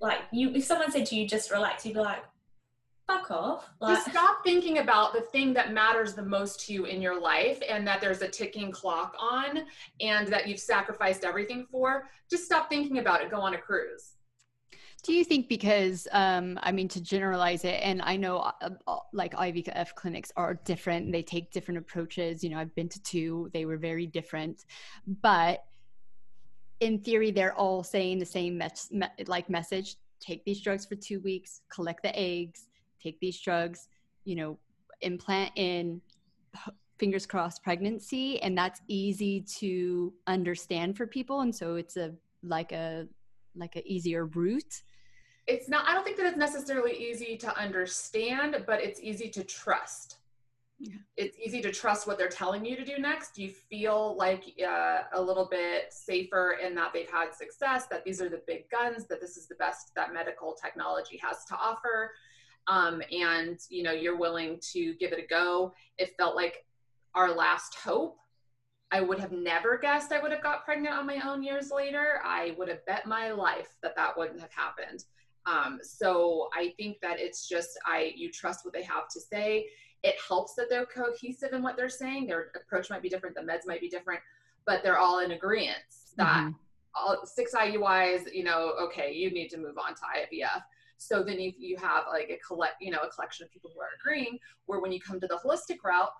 like 0.00 0.20
you 0.32 0.50
if 0.54 0.64
someone 0.64 0.90
said 0.90 1.06
to 1.06 1.16
you 1.16 1.26
just 1.26 1.50
relax 1.50 1.84
you'd 1.84 1.94
be 1.94 2.00
like 2.00 2.22
fuck 3.10 3.30
off 3.30 3.70
like, 3.80 3.96
just 3.96 4.10
stop 4.10 4.42
thinking 4.44 4.78
about 4.78 5.12
the 5.12 5.20
thing 5.20 5.52
that 5.52 5.72
matters 5.72 6.14
the 6.14 6.22
most 6.22 6.66
to 6.66 6.72
you 6.72 6.84
in 6.84 7.02
your 7.02 7.20
life 7.20 7.60
and 7.68 7.86
that 7.86 8.00
there's 8.00 8.22
a 8.22 8.28
ticking 8.28 8.70
clock 8.70 9.16
on 9.18 9.62
and 10.00 10.28
that 10.28 10.46
you've 10.46 10.60
sacrificed 10.60 11.24
everything 11.24 11.66
for 11.70 12.08
just 12.30 12.44
stop 12.44 12.68
thinking 12.68 12.98
about 12.98 13.20
it 13.20 13.30
go 13.30 13.40
on 13.40 13.54
a 13.54 13.58
cruise 13.58 14.14
Do 15.02 15.12
you 15.14 15.24
think 15.24 15.48
because, 15.48 16.06
um, 16.12 16.58
I 16.62 16.72
mean, 16.72 16.86
to 16.88 17.00
generalize 17.00 17.64
it, 17.64 17.80
and 17.82 18.02
I 18.02 18.16
know 18.16 18.36
uh, 18.36 18.70
uh, 18.86 18.98
like 19.14 19.32
IVF 19.32 19.94
clinics 19.94 20.30
are 20.36 20.60
different, 20.66 21.10
they 21.10 21.22
take 21.22 21.50
different 21.52 21.78
approaches. 21.78 22.44
You 22.44 22.50
know, 22.50 22.58
I've 22.58 22.74
been 22.74 22.90
to 22.90 23.02
two, 23.02 23.48
they 23.54 23.64
were 23.64 23.78
very 23.78 24.06
different. 24.06 24.66
But 25.22 25.64
in 26.80 26.98
theory, 26.98 27.30
they're 27.30 27.54
all 27.54 27.82
saying 27.82 28.18
the 28.18 28.26
same 28.26 28.58
mes- 28.58 28.90
me- 28.92 29.24
like 29.26 29.48
message 29.48 29.96
take 30.20 30.44
these 30.44 30.60
drugs 30.60 30.86
for 30.86 30.96
two 30.96 31.20
weeks, 31.20 31.62
collect 31.72 32.02
the 32.02 32.16
eggs, 32.16 32.68
take 33.00 33.18
these 33.20 33.40
drugs, 33.40 33.88
you 34.24 34.36
know, 34.36 34.58
implant 35.00 35.52
in 35.56 36.00
fingers 36.98 37.26
crossed 37.26 37.62
pregnancy 37.62 38.40
and 38.42 38.56
that's 38.56 38.82
easy 38.86 39.40
to 39.40 40.12
understand 40.26 40.96
for 40.96 41.06
people. 41.06 41.40
And 41.40 41.54
so 41.54 41.76
it's 41.76 41.96
a 41.96 42.12
like 42.42 42.72
a 42.72 43.06
like 43.56 43.76
a 43.76 43.82
easier 43.90 44.26
route. 44.26 44.82
It's 45.46 45.68
not 45.68 45.88
i 45.88 45.94
don't 45.94 46.04
think 46.04 46.18
that 46.18 46.26
it's 46.26 46.36
necessarily 46.36 46.92
easy 46.92 47.36
to 47.38 47.58
understand 47.58 48.62
but 48.66 48.80
it's 48.80 49.00
easy 49.00 49.28
to 49.30 49.42
trust. 49.42 50.18
Yeah. 50.82 50.96
it's 51.18 51.36
easy 51.38 51.60
to 51.60 51.70
trust 51.70 52.06
what 52.06 52.16
they're 52.16 52.30
telling 52.30 52.64
you 52.64 52.74
to 52.74 52.84
do 52.86 52.96
next. 52.96 53.36
You 53.38 53.50
feel 53.50 54.16
like 54.16 54.44
uh, 54.66 55.02
a 55.12 55.20
little 55.20 55.46
bit 55.50 55.92
safer 55.92 56.56
in 56.64 56.74
that 56.76 56.94
they've 56.94 57.10
had 57.10 57.34
success 57.34 57.86
that 57.88 58.02
these 58.02 58.22
are 58.22 58.30
the 58.30 58.40
big 58.46 58.70
guns 58.70 59.04
that 59.08 59.20
this 59.20 59.36
is 59.36 59.46
the 59.46 59.56
best 59.56 59.92
that 59.94 60.14
medical 60.14 60.54
technology 60.54 61.20
has 61.22 61.44
to 61.46 61.54
offer 61.54 62.12
um, 62.66 63.02
and 63.12 63.58
you 63.68 63.82
know 63.82 63.92
you're 63.92 64.16
willing 64.16 64.58
to 64.60 64.94
give 64.94 65.12
it 65.12 65.22
a 65.22 65.26
go 65.26 65.72
it 65.98 66.14
felt 66.18 66.36
like 66.36 66.64
our 67.14 67.32
last 67.32 67.74
hope 67.74 68.16
I 68.92 69.00
would 69.00 69.20
have 69.20 69.32
never 69.32 69.78
guessed 69.78 70.12
I 70.12 70.20
would 70.20 70.32
have 70.32 70.42
got 70.42 70.64
pregnant 70.64 70.96
on 70.96 71.06
my 71.06 71.20
own 71.24 71.44
years 71.44 71.70
later. 71.70 72.20
I 72.24 72.56
would 72.58 72.68
have 72.68 72.84
bet 72.86 73.06
my 73.06 73.30
life 73.30 73.76
that 73.84 73.94
that 73.94 74.18
wouldn't 74.18 74.40
have 74.40 74.50
happened. 74.52 75.04
Um, 75.46 75.78
so 75.80 76.48
I 76.52 76.74
think 76.76 77.00
that 77.00 77.20
it's 77.20 77.48
just 77.48 77.78
I 77.86 78.12
you 78.16 78.32
trust 78.32 78.64
what 78.64 78.74
they 78.74 78.82
have 78.82 79.08
to 79.10 79.20
say. 79.20 79.66
It 80.02 80.16
helps 80.26 80.54
that 80.54 80.66
they're 80.68 80.86
cohesive 80.86 81.52
in 81.52 81.62
what 81.62 81.76
they're 81.76 81.88
saying. 81.88 82.26
Their 82.26 82.50
approach 82.56 82.90
might 82.90 83.02
be 83.02 83.08
different, 83.08 83.36
the 83.36 83.42
meds 83.42 83.64
might 83.64 83.80
be 83.80 83.88
different, 83.88 84.20
but 84.66 84.82
they're 84.82 84.98
all 84.98 85.20
in 85.20 85.32
agreement 85.32 85.78
that 86.16 86.42
mm-hmm. 86.42 86.50
all 86.94 87.24
six 87.24 87.54
IUIs, 87.54 88.32
you 88.32 88.44
know, 88.44 88.72
okay, 88.80 89.12
you 89.12 89.30
need 89.30 89.48
to 89.48 89.58
move 89.58 89.76
on 89.78 89.94
to 89.94 90.00
IVF. 90.00 90.62
So 91.02 91.22
then 91.22 91.38
if 91.38 91.54
you 91.58 91.76
have 91.78 92.04
like 92.08 92.28
a 92.30 92.38
collect, 92.46 92.74
you 92.80 92.90
know, 92.90 92.98
a 92.98 93.08
collection 93.08 93.44
of 93.44 93.50
people 93.50 93.70
who 93.74 93.80
are 93.80 93.88
agreeing, 93.98 94.38
where 94.66 94.80
when 94.80 94.92
you 94.92 95.00
come 95.00 95.18
to 95.20 95.26
the 95.26 95.38
holistic 95.44 95.78
route, 95.82 96.10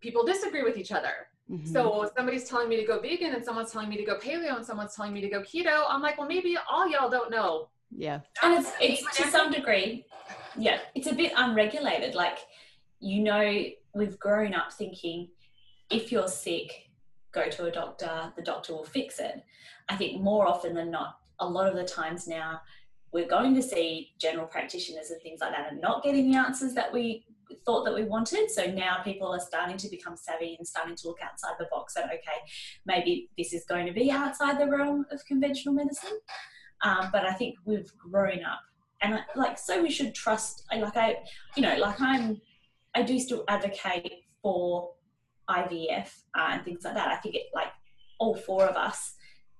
people 0.00 0.24
disagree 0.24 0.62
with 0.62 0.76
each 0.76 0.92
other 0.92 1.28
Mm-hmm. 1.50 1.72
So 1.72 2.10
somebody's 2.16 2.44
telling 2.44 2.68
me 2.68 2.76
to 2.76 2.84
go 2.84 3.00
vegan 3.00 3.34
and 3.34 3.44
someone's 3.44 3.70
telling 3.70 3.88
me 3.88 3.96
to 3.96 4.04
go 4.04 4.18
paleo 4.18 4.56
and 4.56 4.64
someone's 4.64 4.94
telling 4.94 5.12
me 5.12 5.20
to 5.20 5.28
go 5.28 5.42
keto. 5.42 5.84
I'm 5.88 6.00
like, 6.00 6.18
well, 6.18 6.28
maybe 6.28 6.56
all 6.70 6.88
y'all 6.88 7.10
don't 7.10 7.30
know. 7.30 7.68
Yeah. 7.94 8.20
And 8.42 8.54
it's, 8.54 8.72
it's 8.80 9.16
to 9.18 9.28
some 9.28 9.50
degree, 9.50 10.06
yeah, 10.56 10.78
it's 10.94 11.06
a 11.06 11.14
bit 11.14 11.32
unregulated. 11.36 12.14
Like, 12.14 12.38
you 13.00 13.22
know, 13.22 13.64
we've 13.94 14.18
grown 14.18 14.54
up 14.54 14.72
thinking 14.72 15.28
if 15.90 16.10
you're 16.10 16.28
sick, 16.28 16.88
go 17.32 17.48
to 17.48 17.66
a 17.66 17.70
doctor, 17.70 18.32
the 18.36 18.42
doctor 18.42 18.72
will 18.72 18.84
fix 18.84 19.18
it. 19.18 19.42
I 19.88 19.96
think 19.96 20.22
more 20.22 20.48
often 20.48 20.74
than 20.74 20.90
not, 20.90 21.18
a 21.40 21.46
lot 21.46 21.68
of 21.68 21.74
the 21.74 21.84
times 21.84 22.26
now, 22.26 22.62
we're 23.14 23.28
going 23.28 23.54
to 23.54 23.62
see 23.62 24.10
general 24.18 24.44
practitioners 24.44 25.10
and 25.10 25.22
things 25.22 25.40
like 25.40 25.52
that 25.52 25.70
and 25.70 25.80
not 25.80 26.02
getting 26.02 26.28
the 26.30 26.36
answers 26.36 26.74
that 26.74 26.92
we 26.92 27.24
thought 27.64 27.84
that 27.84 27.94
we 27.94 28.02
wanted. 28.02 28.50
So 28.50 28.66
now 28.66 29.02
people 29.04 29.28
are 29.28 29.38
starting 29.38 29.76
to 29.76 29.88
become 29.88 30.16
savvy 30.16 30.56
and 30.58 30.66
starting 30.66 30.96
to 30.96 31.06
look 31.06 31.20
outside 31.22 31.52
the 31.60 31.68
box 31.70 31.94
and 31.94 32.06
okay, 32.06 32.40
maybe 32.84 33.30
this 33.38 33.52
is 33.52 33.64
going 33.66 33.86
to 33.86 33.92
be 33.92 34.10
outside 34.10 34.58
the 34.58 34.66
realm 34.66 35.06
of 35.12 35.24
conventional 35.26 35.74
medicine. 35.74 36.18
Um, 36.82 37.10
but 37.12 37.24
I 37.24 37.32
think 37.34 37.54
we've 37.64 37.96
grown 37.96 38.42
up 38.42 38.60
and 39.00 39.20
like, 39.36 39.58
so 39.58 39.80
we 39.80 39.90
should 39.90 40.12
trust, 40.12 40.64
like 40.76 40.96
I, 40.96 41.18
you 41.56 41.62
know, 41.62 41.76
like 41.76 42.00
I'm, 42.00 42.40
I 42.96 43.02
do 43.02 43.20
still 43.20 43.44
advocate 43.46 44.24
for 44.42 44.90
IVF 45.48 46.08
uh, 46.36 46.48
and 46.50 46.64
things 46.64 46.82
like 46.84 46.94
that. 46.94 47.08
I 47.08 47.16
think 47.16 47.36
it 47.36 47.42
like 47.54 47.68
all 48.18 48.34
four 48.34 48.64
of 48.64 48.74
us 48.74 49.14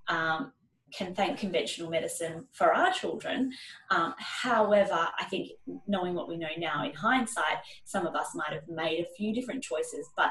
um, 0.09 0.53
can 0.97 1.15
thank 1.15 1.39
conventional 1.39 1.91
medicine 1.91 2.47
for 2.53 2.73
our 2.73 2.93
children. 2.93 3.53
Um, 3.91 4.15
however, 4.19 5.09
I 5.19 5.25
think 5.25 5.51
knowing 5.87 6.15
what 6.15 6.29
we 6.29 6.37
know 6.37 6.49
now 6.59 6.85
in 6.85 6.93
hindsight, 6.93 7.59
some 7.85 8.07
of 8.07 8.15
us 8.15 8.35
might 8.35 8.53
have 8.53 8.69
made 8.69 9.01
a 9.01 9.15
few 9.17 9.35
different 9.35 9.63
choices, 9.63 10.09
but 10.17 10.31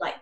like 0.00 0.14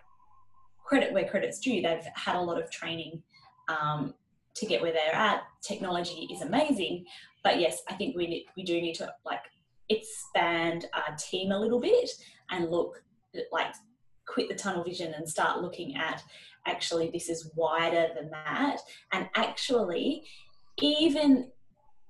credit 0.83 1.13
where 1.13 1.27
credit's 1.27 1.59
due, 1.59 1.81
they've 1.81 2.05
had 2.15 2.35
a 2.35 2.41
lot 2.41 2.61
of 2.61 2.71
training 2.71 3.21
um, 3.67 4.13
to 4.55 4.65
get 4.65 4.81
where 4.81 4.93
they're 4.93 5.15
at. 5.15 5.43
Technology 5.61 6.27
is 6.31 6.41
amazing, 6.41 7.05
but 7.43 7.59
yes, 7.59 7.81
I 7.89 7.93
think 7.93 8.15
we 8.15 8.27
need, 8.27 8.45
we 8.55 8.63
do 8.63 8.73
need 8.73 8.95
to 8.95 9.11
like 9.25 9.41
expand 9.89 10.85
our 10.93 11.15
team 11.17 11.51
a 11.51 11.59
little 11.59 11.79
bit 11.79 12.09
and 12.49 12.71
look 12.71 13.03
like 13.51 13.73
quit 14.27 14.49
the 14.49 14.55
tunnel 14.55 14.83
vision 14.83 15.13
and 15.13 15.27
start 15.27 15.61
looking 15.61 15.95
at 15.95 16.23
actually 16.67 17.09
this 17.11 17.29
is 17.29 17.51
wider 17.55 18.07
than 18.15 18.29
that. 18.31 18.77
And 19.11 19.29
actually 19.35 20.23
even 20.81 21.49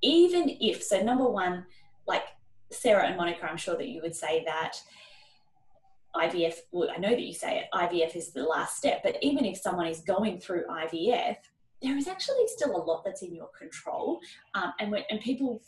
even 0.02 0.58
if 0.60 0.84
so 0.84 1.02
number 1.02 1.28
one 1.28 1.66
like 2.08 2.24
sarah 2.72 3.06
and 3.06 3.16
monica 3.16 3.48
i'm 3.48 3.58
sure 3.58 3.78
that 3.78 3.88
you 3.88 4.02
would 4.02 4.16
say 4.16 4.44
that 4.46 4.76
ivf 6.16 6.56
well, 6.72 6.90
i 6.94 6.98
know 6.98 7.12
that 7.12 7.22
you 7.22 7.34
say 7.34 7.60
it 7.60 7.66
ivf 7.76 8.16
is 8.16 8.34
the 8.34 8.44
last 8.44 8.76
step 8.76 9.02
but 9.04 9.16
even 9.22 9.46
if 9.46 9.56
someone 9.56 9.86
is 9.86 10.02
going 10.02 10.40
through 10.40 10.66
ivf 10.66 11.38
there 11.82 11.98
is 11.98 12.08
actually 12.08 12.48
still 12.48 12.76
a 12.76 12.84
lot 12.84 13.04
that's 13.06 13.22
in 13.22 13.34
your 13.34 13.50
control. 13.58 14.20
Um, 14.54 14.74
and 14.80 14.92
when 14.92 15.04
and 15.10 15.20
people 15.20 15.62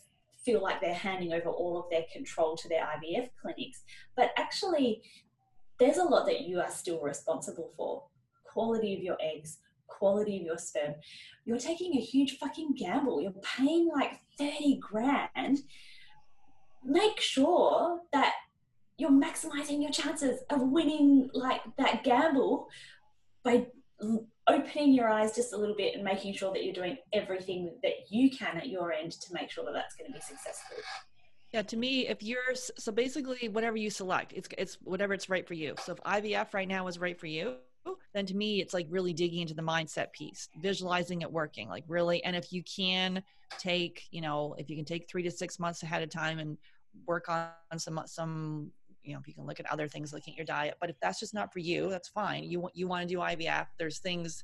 feel 0.43 0.61
like 0.61 0.79
they're 0.79 0.93
handing 0.93 1.33
over 1.33 1.49
all 1.49 1.77
of 1.77 1.89
their 1.91 2.05
control 2.11 2.55
to 2.57 2.69
their 2.69 2.83
ivf 2.83 3.29
clinics. 3.41 3.83
But 4.15 4.31
actually 4.37 5.01
there's 5.79 5.97
a 5.97 6.03
lot 6.03 6.25
that 6.25 6.41
you 6.41 6.59
are 6.59 6.69
still 6.69 7.01
responsible 7.01 7.71
for 7.75 8.03
quality 8.45 8.95
of 8.95 9.01
your 9.01 9.17
eggs, 9.21 9.59
quality 9.87 10.37
of 10.37 10.43
your 10.43 10.57
sperm. 10.57 10.95
You're 11.45 11.59
taking 11.59 11.95
a 11.95 12.01
huge 12.01 12.37
fucking 12.37 12.75
gamble. 12.75 13.21
You're 13.21 13.33
paying 13.57 13.89
like 13.93 14.19
30 14.37 14.79
grand. 14.79 15.59
Make 16.83 17.19
sure 17.19 18.01
that 18.13 18.33
you're 18.97 19.11
maximizing 19.11 19.81
your 19.81 19.91
chances 19.91 20.41
of 20.49 20.61
winning 20.61 21.29
like 21.33 21.61
that 21.77 22.03
gamble 22.03 22.69
by 23.43 23.67
opening 24.47 24.93
your 24.93 25.09
eyes 25.09 25.35
just 25.35 25.53
a 25.53 25.57
little 25.57 25.75
bit 25.75 25.95
and 25.95 26.03
making 26.03 26.33
sure 26.33 26.51
that 26.53 26.63
you're 26.63 26.73
doing 26.73 26.97
everything 27.13 27.75
that 27.83 28.09
you 28.09 28.31
can 28.31 28.57
at 28.57 28.69
your 28.69 28.91
end 28.91 29.11
to 29.11 29.33
make 29.33 29.51
sure 29.51 29.65
that 29.65 29.73
that's 29.73 29.95
going 29.95 30.11
to 30.11 30.13
be 30.13 30.21
successful. 30.21 30.77
Yeah, 31.57 31.63
to 31.63 31.77
me, 31.77 32.07
if 32.07 32.21
you're 32.21 32.53
so 32.53 32.91
basically 32.91 33.49
whatever 33.49 33.77
you 33.77 33.89
select, 33.89 34.31
it's 34.33 34.47
it's 34.59 34.77
whatever 34.83 35.15
it's 35.15 35.27
right 35.27 35.47
for 35.47 35.55
you. 35.55 35.73
So 35.83 35.93
if 35.93 35.97
IVF 36.03 36.53
right 36.53 36.67
now 36.67 36.85
is 36.85 36.99
right 36.99 37.19
for 37.19 37.25
you, 37.25 37.55
then 38.13 38.27
to 38.27 38.35
me 38.35 38.61
it's 38.61 38.75
like 38.75 38.85
really 38.91 39.11
digging 39.11 39.41
into 39.41 39.55
the 39.55 39.61
mindset 39.63 40.11
piece 40.11 40.49
visualizing 40.61 41.21
it 41.21 41.31
working 41.31 41.69
like 41.69 41.85
really 41.87 42.21
and 42.25 42.35
if 42.35 42.51
you 42.51 42.61
can 42.63 43.23
take 43.57 44.03
you 44.11 44.19
know 44.19 44.53
if 44.57 44.69
you 44.69 44.75
can 44.75 44.83
take 44.83 45.07
three 45.09 45.23
to 45.23 45.31
six 45.31 45.57
months 45.57 45.81
ahead 45.83 46.03
of 46.03 46.09
time 46.09 46.37
and 46.37 46.57
work 47.05 47.29
on 47.29 47.49
some 47.77 47.97
some 48.05 48.69
you 49.03 49.13
know 49.13 49.19
if 49.19 49.25
you 49.25 49.33
can 49.33 49.45
look 49.45 49.61
at 49.61 49.71
other 49.71 49.87
things 49.87 50.11
looking 50.11 50.33
at 50.33 50.37
your 50.37 50.45
diet 50.45 50.75
but 50.81 50.89
if 50.89 50.97
that's 51.01 51.17
just 51.17 51.33
not 51.33 51.53
for 51.53 51.59
you 51.59 51.89
that's 51.89 52.09
fine 52.09 52.43
you 52.43 52.59
want 52.59 52.75
you 52.75 52.89
want 52.89 53.07
to 53.07 53.07
do 53.07 53.19
ivf 53.19 53.67
there's 53.79 53.99
things 53.99 54.43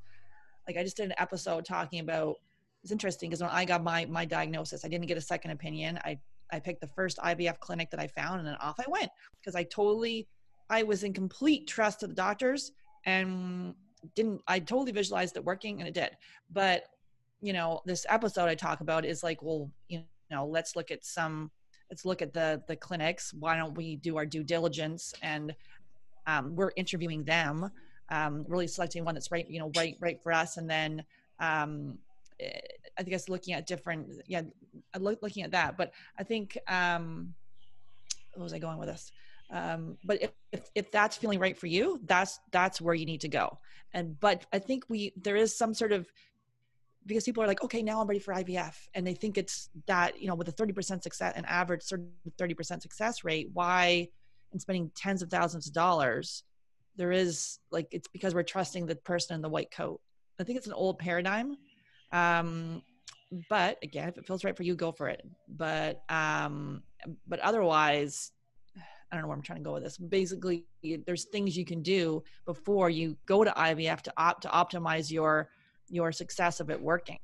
like 0.68 0.78
i 0.78 0.84
just 0.84 0.96
did 0.96 1.08
an 1.08 1.16
episode 1.18 1.66
talking 1.66 2.00
about 2.00 2.36
it's 2.82 2.94
interesting 2.94 3.30
because 3.30 3.42
when 3.42 3.52
i 3.52 3.66
got 3.66 3.84
my 3.84 4.06
my 4.06 4.24
diagnosis 4.24 4.86
i 4.86 4.88
didn't 4.88 5.08
get 5.08 5.18
a 5.18 5.22
second 5.22 5.52
opinion 5.52 6.00
i 6.06 6.18
i 6.54 6.60
picked 6.60 6.82
the 6.82 6.88
first 6.88 7.18
ivf 7.20 7.60
clinic 7.60 7.90
that 7.92 8.00
i 8.00 8.08
found 8.08 8.40
and 8.40 8.48
then 8.48 8.56
off 8.56 8.80
i 8.80 8.86
went 8.88 9.10
because 9.40 9.56
i 9.56 9.64
totally 9.64 10.28
i 10.70 10.84
was 10.84 11.04
in 11.04 11.14
complete 11.14 11.68
trust 11.68 12.04
of 12.04 12.10
the 12.10 12.16
doctors 12.16 12.72
and 13.06 13.74
didn't 14.16 14.42
i 14.48 14.60
totally 14.60 14.92
visualized 14.92 15.36
it 15.38 15.44
working 15.44 15.80
and 15.80 15.88
it 15.88 15.94
did. 15.94 16.12
But 16.52 16.84
you 17.42 17.54
know 17.54 17.82
this 17.86 18.06
episode 18.10 18.48
i 18.48 18.56
talk 18.56 18.82
about 18.82 19.06
is 19.06 19.24
like 19.24 19.42
well 19.42 19.70
you 19.90 20.04
know 20.32 20.46
let's 20.46 20.76
look 20.76 20.92
at 20.92 21.06
some 21.06 21.52
let's 21.90 22.06
look 22.06 22.22
at 22.22 22.34
the 22.34 22.62
the 22.68 22.76
clinics. 22.76 23.34
Why 23.34 23.58
don't 23.58 23.76
we 23.76 23.98
do 23.98 24.18
our 24.18 24.26
due 24.26 24.44
diligence? 24.44 25.14
And 25.22 25.54
um, 26.26 26.56
we're 26.56 26.72
interviewing 26.76 27.24
them 27.24 27.70
um, 28.10 28.46
really 28.48 28.68
selecting 28.68 29.04
one 29.04 29.16
that's 29.16 29.32
right 29.32 29.50
you 29.50 29.60
know 29.60 29.72
right 29.76 29.96
right 30.00 30.22
for 30.22 30.32
us. 30.32 30.58
And 30.58 30.70
then 30.70 31.04
um, 31.40 31.98
eh, 32.40 32.60
i 32.98 33.04
guess 33.04 33.30
looking 33.30 33.54
at 33.54 33.68
different 33.68 34.08
yeah 34.28 34.42
I 34.94 34.98
look 34.98 35.22
looking 35.22 35.44
at 35.44 35.52
that 35.52 35.78
but 35.78 35.92
i 36.18 36.24
think 36.24 36.58
um 36.68 37.34
where 38.36 38.44
was 38.44 38.54
i 38.54 38.60
going 38.60 38.80
with 38.80 38.90
this? 38.90 39.12
Um, 39.52 39.98
but 40.04 40.24
if, 40.24 40.32
if, 40.52 40.70
if 40.74 40.92
that's 40.92 41.18
feeling 41.18 41.40
right 41.40 41.58
for 41.58 41.68
you 41.68 42.00
that's 42.06 42.40
that's 42.52 42.82
where 42.82 42.96
you 42.96 43.06
need 43.06 43.22
to 43.22 43.28
go. 43.28 43.60
And 43.94 44.20
but 44.20 44.46
i 44.52 44.60
think 44.60 44.86
we 44.90 45.14
there 45.16 45.36
is 45.36 45.56
some 45.56 45.74
sort 45.74 45.92
of 45.92 46.08
because 47.06 47.26
people 47.26 47.44
are 47.44 47.48
like 47.48 47.64
okay 47.64 47.84
now 47.84 48.00
i'm 48.00 48.08
ready 48.08 48.20
for 48.20 48.34
ivf 48.34 48.76
and 48.94 49.06
they 49.06 49.14
think 49.14 49.38
it's 49.38 49.70
that 49.88 50.20
you 50.20 50.28
know 50.28 50.36
with 50.36 50.48
a 50.48 50.54
30% 50.54 51.04
success 51.04 51.34
an 51.36 51.44
average 51.46 51.82
30% 52.40 52.82
success 52.82 53.24
rate 53.26 53.50
why 53.54 54.08
and 54.54 54.62
spending 54.62 54.90
tens 54.96 55.22
of 55.22 55.30
thousands 55.30 55.68
of 55.68 55.74
dollars 55.74 56.44
there 56.96 57.12
is 57.12 57.60
like 57.72 57.88
it's 57.92 58.08
because 58.08 58.34
we're 58.36 58.44
trusting 58.44 58.86
the 58.86 58.96
person 58.96 59.36
in 59.36 59.42
the 59.42 59.50
white 59.50 59.72
coat. 59.72 60.00
I 60.40 60.44
think 60.44 60.58
it's 60.58 60.68
an 60.68 60.74
old 60.74 61.00
paradigm 61.00 61.58
um, 62.14 62.82
but 63.50 63.78
again, 63.84 64.08
if 64.08 64.18
it 64.18 64.26
feels 64.26 64.44
right 64.44 64.56
for 64.56 64.64
you, 64.64 64.76
go 64.76 64.92
for 64.92 65.10
it. 65.10 65.26
But 65.48 66.04
um, 66.10 66.84
but 67.28 67.40
otherwise, 67.40 68.32
I 68.78 69.16
don't 69.16 69.24
know 69.24 69.28
where 69.28 69.38
I'm 69.38 69.44
trying 69.44 69.60
to 69.60 69.64
go 69.64 69.74
with 69.74 69.84
this. 69.84 69.98
Basically, 69.98 70.66
there's 71.06 71.26
things 71.26 71.58
you 71.58 71.66
can 71.66 71.82
do 71.82 72.24
before 72.46 72.90
you 72.90 73.18
go 73.26 73.44
to 73.44 73.52
IVF 73.52 74.02
to 74.02 74.14
opt 74.18 74.44
to 74.44 74.50
optimize 74.50 75.12
your 75.12 75.50
your 75.90 76.12
success 76.12 76.60
of 76.60 76.70
it 76.70 76.82
working. 76.82 77.20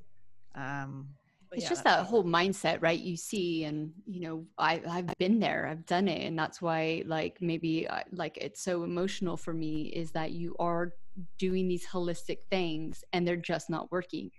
Um, 0.55 1.09
it's 1.51 1.63
yeah, 1.63 1.69
just 1.69 1.83
that 1.83 2.05
whole 2.05 2.23
mindset 2.23 2.77
right 2.81 2.99
you 2.99 3.17
see 3.17 3.63
and 3.63 3.91
you 4.05 4.21
know 4.21 4.45
I, 4.59 4.81
i've 4.87 5.17
been 5.17 5.39
there 5.39 5.67
i've 5.67 5.85
done 5.87 6.07
it 6.07 6.23
and 6.27 6.37
that's 6.37 6.61
why 6.61 7.01
like 7.07 7.37
maybe 7.41 7.87
uh, 7.87 8.01
like 8.11 8.37
it's 8.37 8.61
so 8.61 8.83
emotional 8.83 9.35
for 9.35 9.51
me 9.51 9.87
is 9.87 10.11
that 10.11 10.31
you 10.31 10.55
are 10.59 10.93
doing 11.39 11.67
these 11.67 11.87
holistic 11.87 12.43
things 12.51 13.03
and 13.13 13.27
they're 13.27 13.35
just 13.35 13.67
not 13.69 13.91
working 13.91 14.29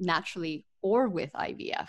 naturally 0.00 0.64
or 0.82 1.08
with 1.08 1.32
ivf 1.34 1.88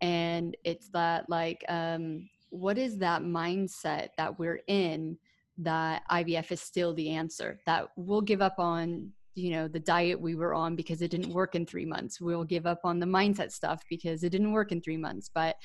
and 0.00 0.56
it's 0.64 0.88
that 0.90 1.28
like 1.28 1.64
um 1.68 2.28
what 2.50 2.78
is 2.78 2.98
that 2.98 3.22
mindset 3.22 4.08
that 4.16 4.38
we're 4.38 4.60
in 4.66 5.18
that 5.58 6.02
ivf 6.10 6.52
is 6.52 6.60
still 6.60 6.94
the 6.94 7.10
answer? 7.10 7.58
That 7.66 7.88
we'll 7.96 8.20
give 8.20 8.42
up 8.42 8.58
on 8.58 9.12
you 9.34 9.50
know 9.50 9.68
the 9.68 9.80
diet 9.80 10.20
we 10.20 10.34
were 10.34 10.54
on 10.54 10.76
because 10.76 11.02
it 11.02 11.10
didn't 11.10 11.32
work 11.32 11.54
in 11.54 11.66
three 11.66 11.84
months. 11.84 12.20
We'll 12.20 12.44
give 12.44 12.66
up 12.66 12.80
on 12.84 12.98
the 12.98 13.06
mindset 13.06 13.52
stuff 13.52 13.82
because 13.88 14.22
it 14.22 14.30
didn't 14.30 14.52
work 14.52 14.72
in 14.72 14.80
three 14.80 14.96
months. 14.96 15.30
But 15.32 15.56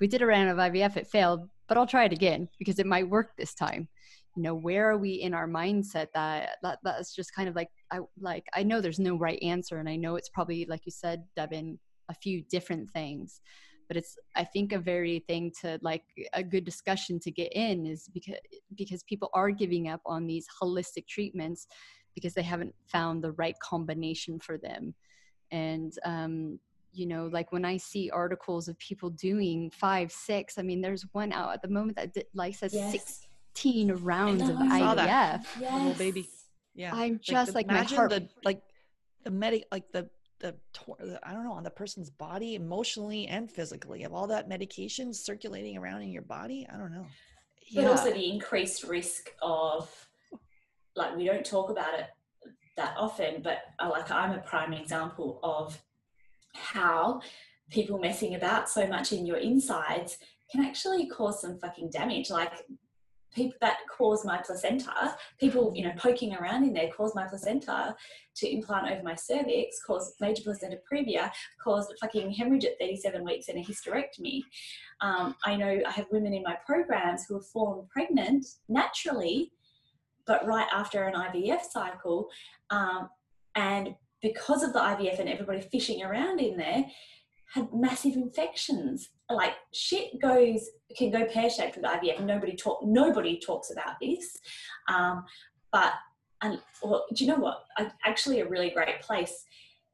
we 0.00 0.08
did 0.08 0.22
a 0.22 0.26
round 0.26 0.50
of 0.50 0.56
ivf 0.58 0.96
it 0.96 1.06
failed 1.06 1.48
but 1.68 1.78
i'll 1.78 1.86
try 1.86 2.04
it 2.04 2.12
again 2.12 2.48
because 2.58 2.78
it 2.78 2.86
might 2.86 3.08
work 3.08 3.36
this 3.36 3.54
time 3.54 3.88
you 4.36 4.42
know 4.42 4.54
where 4.54 4.90
are 4.90 4.98
we 4.98 5.12
in 5.12 5.34
our 5.34 5.46
mindset 5.46 6.08
that, 6.14 6.56
that 6.62 6.78
that's 6.82 7.14
just 7.14 7.34
kind 7.34 7.48
of 7.48 7.54
like 7.54 7.70
i 7.90 7.98
like 8.20 8.46
i 8.54 8.62
know 8.62 8.80
there's 8.80 8.98
no 8.98 9.16
right 9.16 9.42
answer 9.42 9.78
and 9.78 9.88
i 9.88 9.96
know 9.96 10.16
it's 10.16 10.28
probably 10.28 10.66
like 10.68 10.84
you 10.84 10.92
said 10.92 11.24
devin 11.36 11.78
a 12.08 12.14
few 12.14 12.42
different 12.50 12.90
things 12.90 13.40
but 13.88 13.96
it's 13.96 14.16
i 14.34 14.44
think 14.44 14.72
a 14.72 14.78
very 14.78 15.20
thing 15.20 15.52
to 15.60 15.78
like 15.82 16.04
a 16.32 16.42
good 16.42 16.64
discussion 16.64 17.18
to 17.20 17.30
get 17.30 17.52
in 17.52 17.86
is 17.86 18.08
because 18.12 18.36
because 18.76 19.02
people 19.04 19.30
are 19.34 19.50
giving 19.50 19.88
up 19.88 20.00
on 20.06 20.26
these 20.26 20.46
holistic 20.60 21.06
treatments 21.06 21.66
because 22.14 22.34
they 22.34 22.42
haven't 22.42 22.74
found 22.86 23.22
the 23.22 23.32
right 23.32 23.56
combination 23.62 24.38
for 24.38 24.58
them 24.58 24.94
and 25.50 25.98
um, 26.04 26.58
you 26.92 27.06
know 27.06 27.28
like 27.32 27.52
when 27.52 27.64
i 27.64 27.76
see 27.76 28.10
articles 28.10 28.68
of 28.68 28.78
people 28.78 29.10
doing 29.10 29.70
five 29.70 30.10
six 30.12 30.58
i 30.58 30.62
mean 30.62 30.80
there's 30.80 31.04
one 31.12 31.32
out 31.32 31.52
at 31.52 31.62
the 31.62 31.68
moment 31.68 31.96
that 31.96 32.12
did, 32.14 32.26
like 32.34 32.54
says 32.54 32.72
yes. 32.74 33.26
16 33.54 33.92
rounds 33.96 34.42
of 34.42 34.56
ivf 34.56 35.06
yes. 35.06 35.46
little 35.60 35.92
baby 35.94 36.28
yeah 36.74 36.90
i'm 36.94 37.20
just 37.22 37.54
like, 37.54 37.66
the, 37.66 37.72
like 37.72 37.80
imagine 37.82 37.96
heart- 37.96 38.10
the 38.10 38.28
like 38.44 38.62
the 39.24 39.30
medic 39.30 39.64
like 39.70 39.90
the 39.92 40.08
the 40.40 40.54
i 41.22 41.32
don't 41.32 41.44
know 41.44 41.52
on 41.52 41.62
the 41.62 41.70
person's 41.70 42.10
body 42.10 42.54
emotionally 42.54 43.26
and 43.28 43.50
physically 43.50 44.02
of 44.02 44.12
all 44.12 44.26
that 44.26 44.48
medication 44.48 45.14
circulating 45.14 45.78
around 45.78 46.02
in 46.02 46.10
your 46.10 46.22
body 46.22 46.66
i 46.72 46.76
don't 46.76 46.92
know 46.92 47.06
but 47.74 47.84
yeah. 47.84 47.88
also 47.88 48.10
the 48.12 48.30
increased 48.30 48.84
risk 48.84 49.30
of 49.40 49.88
like 50.96 51.16
we 51.16 51.24
don't 51.24 51.46
talk 51.46 51.70
about 51.70 51.98
it 51.98 52.06
that 52.76 52.94
often, 52.98 53.40
but 53.42 53.58
uh, 53.78 53.88
like 53.90 54.10
I'm 54.10 54.32
a 54.32 54.38
prime 54.38 54.72
example 54.72 55.40
of 55.42 55.80
how 56.54 57.20
people 57.70 57.98
messing 57.98 58.34
about 58.34 58.68
so 58.68 58.86
much 58.86 59.12
in 59.12 59.26
your 59.26 59.36
insides 59.36 60.18
can 60.50 60.64
actually 60.64 61.06
cause 61.06 61.40
some 61.40 61.58
fucking 61.58 61.90
damage. 61.90 62.30
Like 62.30 62.52
people 63.34 63.56
that 63.60 63.78
cause 63.90 64.24
my 64.24 64.38
placenta, 64.38 65.16
people, 65.38 65.72
you 65.74 65.84
know, 65.84 65.92
poking 65.96 66.34
around 66.34 66.64
in 66.64 66.72
there 66.72 66.90
cause 66.90 67.14
my 67.14 67.26
placenta 67.26 67.94
to 68.36 68.52
implant 68.52 68.90
over 68.90 69.02
my 69.02 69.14
cervix, 69.14 69.82
cause 69.84 70.14
major 70.20 70.42
placenta 70.42 70.78
previa, 70.90 71.30
cause 71.62 71.92
fucking 72.00 72.30
hemorrhage 72.30 72.64
at 72.64 72.78
37 72.78 73.24
weeks 73.24 73.48
and 73.48 73.58
a 73.58 73.62
hysterectomy. 73.62 74.42
Um, 75.00 75.34
I 75.44 75.56
know 75.56 75.80
I 75.86 75.90
have 75.90 76.06
women 76.10 76.32
in 76.34 76.42
my 76.42 76.56
programs 76.66 77.26
who 77.26 77.34
have 77.34 77.46
fallen 77.46 77.86
pregnant 77.90 78.46
naturally 78.68 79.52
but 80.26 80.46
right 80.46 80.68
after 80.72 81.04
an 81.04 81.14
IVF 81.14 81.62
cycle. 81.62 82.28
Um, 82.70 83.08
and 83.54 83.94
because 84.22 84.62
of 84.62 84.72
the 84.72 84.78
IVF 84.78 85.18
and 85.18 85.28
everybody 85.28 85.60
fishing 85.60 86.02
around 86.02 86.40
in 86.40 86.56
there, 86.56 86.84
had 87.54 87.72
massive 87.72 88.14
infections. 88.14 89.10
Like 89.30 89.54
shit 89.72 90.20
goes 90.20 90.68
can 90.96 91.10
go 91.10 91.24
pear 91.24 91.48
shaped 91.48 91.76
with 91.76 91.84
IVF. 91.84 92.20
Nobody 92.20 92.56
talk 92.56 92.80
nobody 92.84 93.38
talks 93.38 93.70
about 93.70 93.94
this, 94.00 94.38
um, 94.88 95.24
but 95.72 95.92
and 96.42 96.60
well, 96.82 97.06
do 97.14 97.24
you 97.24 97.30
know 97.30 97.38
what? 97.38 97.64
I, 97.78 97.90
actually, 98.04 98.40
a 98.40 98.48
really 98.48 98.70
great 98.70 99.00
place 99.00 99.44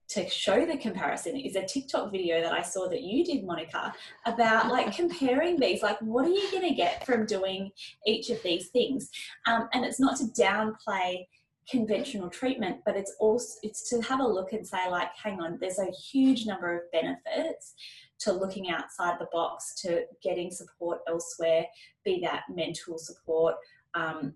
to 0.08 0.28
show 0.28 0.66
the 0.66 0.76
comparison 0.76 1.36
is 1.36 1.54
a 1.54 1.64
TikTok 1.64 2.10
video 2.10 2.42
that 2.42 2.52
I 2.52 2.62
saw 2.62 2.88
that 2.88 3.02
you 3.02 3.24
did, 3.24 3.44
Monica, 3.44 3.94
about 4.26 4.68
like 4.68 4.96
comparing 4.96 5.60
these. 5.60 5.82
Like, 5.82 6.00
what 6.00 6.26
are 6.26 6.30
you 6.30 6.50
going 6.50 6.68
to 6.68 6.74
get 6.74 7.06
from 7.06 7.26
doing 7.26 7.70
each 8.06 8.30
of 8.30 8.42
these 8.42 8.68
things? 8.70 9.10
Um, 9.46 9.68
and 9.72 9.84
it's 9.84 10.00
not 10.00 10.16
to 10.16 10.24
downplay 10.24 11.26
conventional 11.70 12.28
treatment, 12.28 12.78
but 12.84 12.96
it's 12.96 13.14
also 13.20 13.58
it's 13.62 13.88
to 13.90 14.00
have 14.02 14.20
a 14.20 14.26
look 14.26 14.52
and 14.52 14.66
say, 14.66 14.88
like, 14.90 15.10
hang 15.22 15.40
on, 15.40 15.58
there's 15.60 15.78
a 15.78 15.90
huge 15.90 16.46
number 16.46 16.76
of 16.76 16.90
benefits 16.92 17.74
to 18.20 18.32
looking 18.32 18.70
outside 18.70 19.18
the 19.18 19.28
box, 19.32 19.80
to 19.82 20.04
getting 20.22 20.50
support 20.50 21.00
elsewhere, 21.08 21.64
be 22.04 22.20
that 22.20 22.42
mental 22.50 22.98
support. 22.98 23.54
Um, 23.94 24.34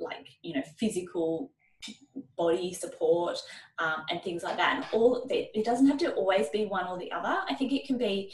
like 0.00 0.28
you 0.42 0.54
know 0.54 0.62
physical 0.78 1.52
body 2.36 2.74
support 2.74 3.38
um, 3.78 4.02
and 4.10 4.22
things 4.22 4.42
like 4.42 4.56
that. 4.56 4.76
And 4.76 4.86
all 4.92 5.26
it 5.30 5.64
doesn't 5.64 5.86
have 5.86 5.98
to 5.98 6.12
always 6.12 6.48
be 6.48 6.66
one 6.66 6.86
or 6.86 6.98
the 6.98 7.12
other. 7.12 7.42
I 7.48 7.54
think 7.54 7.72
it 7.72 7.86
can 7.86 7.96
be 7.98 8.32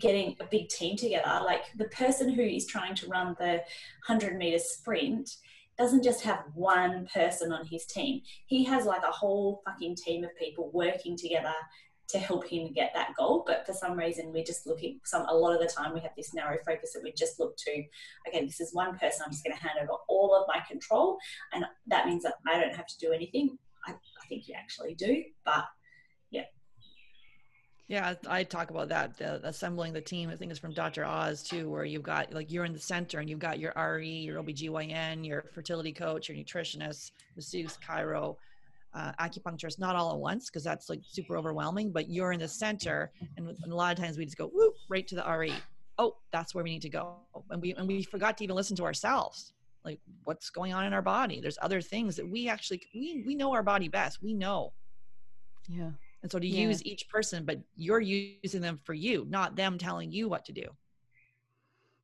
getting 0.00 0.36
a 0.40 0.44
big 0.44 0.68
team 0.68 0.96
together. 0.96 1.40
Like 1.44 1.64
the 1.76 1.86
person 1.86 2.30
who 2.30 2.42
is 2.42 2.66
trying 2.66 2.94
to 2.96 3.08
run 3.08 3.36
the 3.38 3.62
100 4.06 4.36
meter 4.36 4.58
sprint 4.58 5.36
doesn't 5.78 6.04
just 6.04 6.22
have 6.22 6.44
one 6.54 7.06
person 7.12 7.52
on 7.52 7.66
his 7.66 7.86
team. 7.86 8.22
He 8.46 8.64
has 8.64 8.84
like 8.84 9.02
a 9.02 9.10
whole 9.10 9.62
fucking 9.64 9.96
team 9.96 10.24
of 10.24 10.36
people 10.36 10.70
working 10.72 11.16
together 11.16 11.54
to 12.08 12.18
help 12.18 12.46
him 12.46 12.72
get 12.72 12.92
that 12.94 13.14
goal. 13.18 13.42
But 13.46 13.66
for 13.66 13.72
some 13.72 13.96
reason, 13.96 14.32
we're 14.32 14.44
just 14.44 14.66
looking. 14.66 15.00
Some 15.04 15.26
a 15.28 15.34
lot 15.34 15.54
of 15.54 15.60
the 15.60 15.66
time, 15.66 15.94
we 15.94 16.00
have 16.00 16.12
this 16.16 16.34
narrow 16.34 16.58
focus 16.66 16.92
that 16.92 17.02
we 17.02 17.12
just 17.12 17.40
look 17.40 17.56
to. 17.56 17.84
Okay, 18.28 18.44
this 18.44 18.60
is 18.60 18.74
one 18.74 18.98
person. 18.98 19.22
I'm 19.24 19.32
just 19.32 19.44
going 19.44 19.56
to 19.56 19.62
hand 19.62 19.78
over 19.82 19.92
all 20.08 20.34
of 20.34 20.46
my 20.46 20.62
control, 20.68 21.18
and 21.52 21.64
that 21.86 22.06
means 22.06 22.22
that 22.24 22.34
I 22.46 22.60
don't 22.60 22.76
have 22.76 22.86
to 22.86 22.98
do 22.98 23.12
anything. 23.12 23.58
I, 23.86 23.92
I 23.92 24.26
think 24.28 24.48
you 24.48 24.54
actually 24.56 24.94
do, 24.94 25.24
but. 25.44 25.64
Yeah, 27.92 28.14
I 28.26 28.42
talk 28.42 28.70
about 28.70 28.88
that, 28.88 29.18
the, 29.18 29.46
assembling 29.46 29.92
the 29.92 30.00
team. 30.00 30.30
I 30.30 30.36
think 30.36 30.50
it's 30.50 30.58
from 30.58 30.72
Dr. 30.72 31.04
Oz 31.04 31.42
too, 31.42 31.68
where 31.68 31.84
you've 31.84 32.02
got 32.02 32.32
like 32.32 32.50
you're 32.50 32.64
in 32.64 32.72
the 32.72 32.78
center 32.78 33.18
and 33.18 33.28
you've 33.28 33.38
got 33.38 33.58
your 33.58 33.74
RE, 33.76 34.08
your 34.08 34.42
OBGYN, 34.42 35.26
your 35.26 35.44
fertility 35.52 35.92
coach, 35.92 36.30
your 36.30 36.38
nutritionist, 36.38 37.10
masseuse, 37.36 37.78
chiro, 37.86 38.36
uh, 38.94 39.12
acupuncturist 39.20 39.78
not 39.78 39.94
all 39.94 40.10
at 40.10 40.18
once 40.18 40.48
because 40.48 40.64
that's 40.64 40.88
like 40.88 41.00
super 41.06 41.36
overwhelming 41.36 41.92
but 41.92 42.08
you're 42.08 42.32
in 42.32 42.40
the 42.40 42.48
center 42.48 43.10
and, 43.36 43.46
and, 43.48 43.72
a 43.72 43.74
lot 43.74 43.90
of 43.90 44.02
times 44.02 44.18
we 44.18 44.24
just 44.24 44.36
go 44.36 44.48
whoop 44.52 44.74
right 44.90 45.06
to 45.08 45.14
the 45.14 45.24
re 45.38 45.50
oh 45.96 46.14
that's 46.30 46.54
where 46.54 46.62
we 46.64 46.70
need 46.70 46.82
to 46.82 46.90
go. 46.90 47.16
And 47.50 47.60
we 47.60 47.74
and 47.74 47.86
we 47.86 48.02
forgot 48.04 48.38
to 48.38 48.44
even 48.44 48.56
listen 48.56 48.74
to 48.76 48.84
ourselves. 48.84 49.52
Like 49.84 50.00
what's 50.24 50.48
going 50.48 50.72
on 50.72 50.86
in 50.86 50.94
our 50.94 51.02
body? 51.02 51.42
There's 51.42 51.58
other 51.60 51.82
things 51.82 52.16
that 52.16 52.26
we 52.26 52.48
actually 52.48 52.80
we 52.94 53.22
we 53.26 53.34
know 53.34 53.52
our 53.52 53.62
body 53.62 53.88
best. 53.88 54.22
We 54.22 54.32
know. 54.32 54.72
Yeah 55.68 55.90
and 56.22 56.30
so 56.30 56.38
to 56.38 56.46
yeah. 56.46 56.68
use 56.68 56.84
each 56.84 57.08
person 57.08 57.44
but 57.44 57.58
you're 57.76 58.00
using 58.00 58.60
them 58.60 58.78
for 58.84 58.94
you 58.94 59.26
not 59.28 59.56
them 59.56 59.78
telling 59.78 60.10
you 60.10 60.28
what 60.28 60.44
to 60.44 60.52
do. 60.52 60.66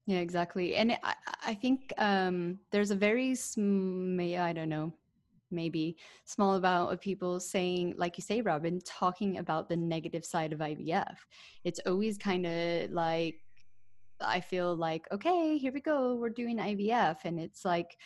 Yeah 0.06 0.18
exactly. 0.20 0.76
And 0.76 0.98
i, 1.02 1.14
I 1.44 1.54
think 1.54 1.92
um 1.98 2.58
there's 2.70 2.90
a 2.90 2.96
very 2.96 3.34
sm- 3.34 4.18
i 4.20 4.52
don't 4.52 4.68
know 4.68 4.92
maybe 5.50 5.96
small 6.24 6.54
amount 6.54 6.92
of 6.92 7.00
people 7.00 7.40
saying 7.40 7.94
like 7.96 8.18
you 8.18 8.22
say 8.22 8.40
robin 8.40 8.80
talking 8.84 9.38
about 9.38 9.68
the 9.68 9.76
negative 9.76 10.24
side 10.24 10.52
of 10.52 10.58
ivf 10.60 11.16
it's 11.64 11.80
always 11.86 12.18
kind 12.18 12.46
of 12.46 12.90
like 12.90 13.36
i 14.20 14.40
feel 14.40 14.76
like 14.76 15.06
okay 15.12 15.56
here 15.56 15.72
we 15.72 15.80
go 15.80 16.14
we're 16.14 16.28
doing 16.28 16.58
ivf 16.58 17.16
and 17.24 17.38
it's 17.40 17.64
like 17.64 17.96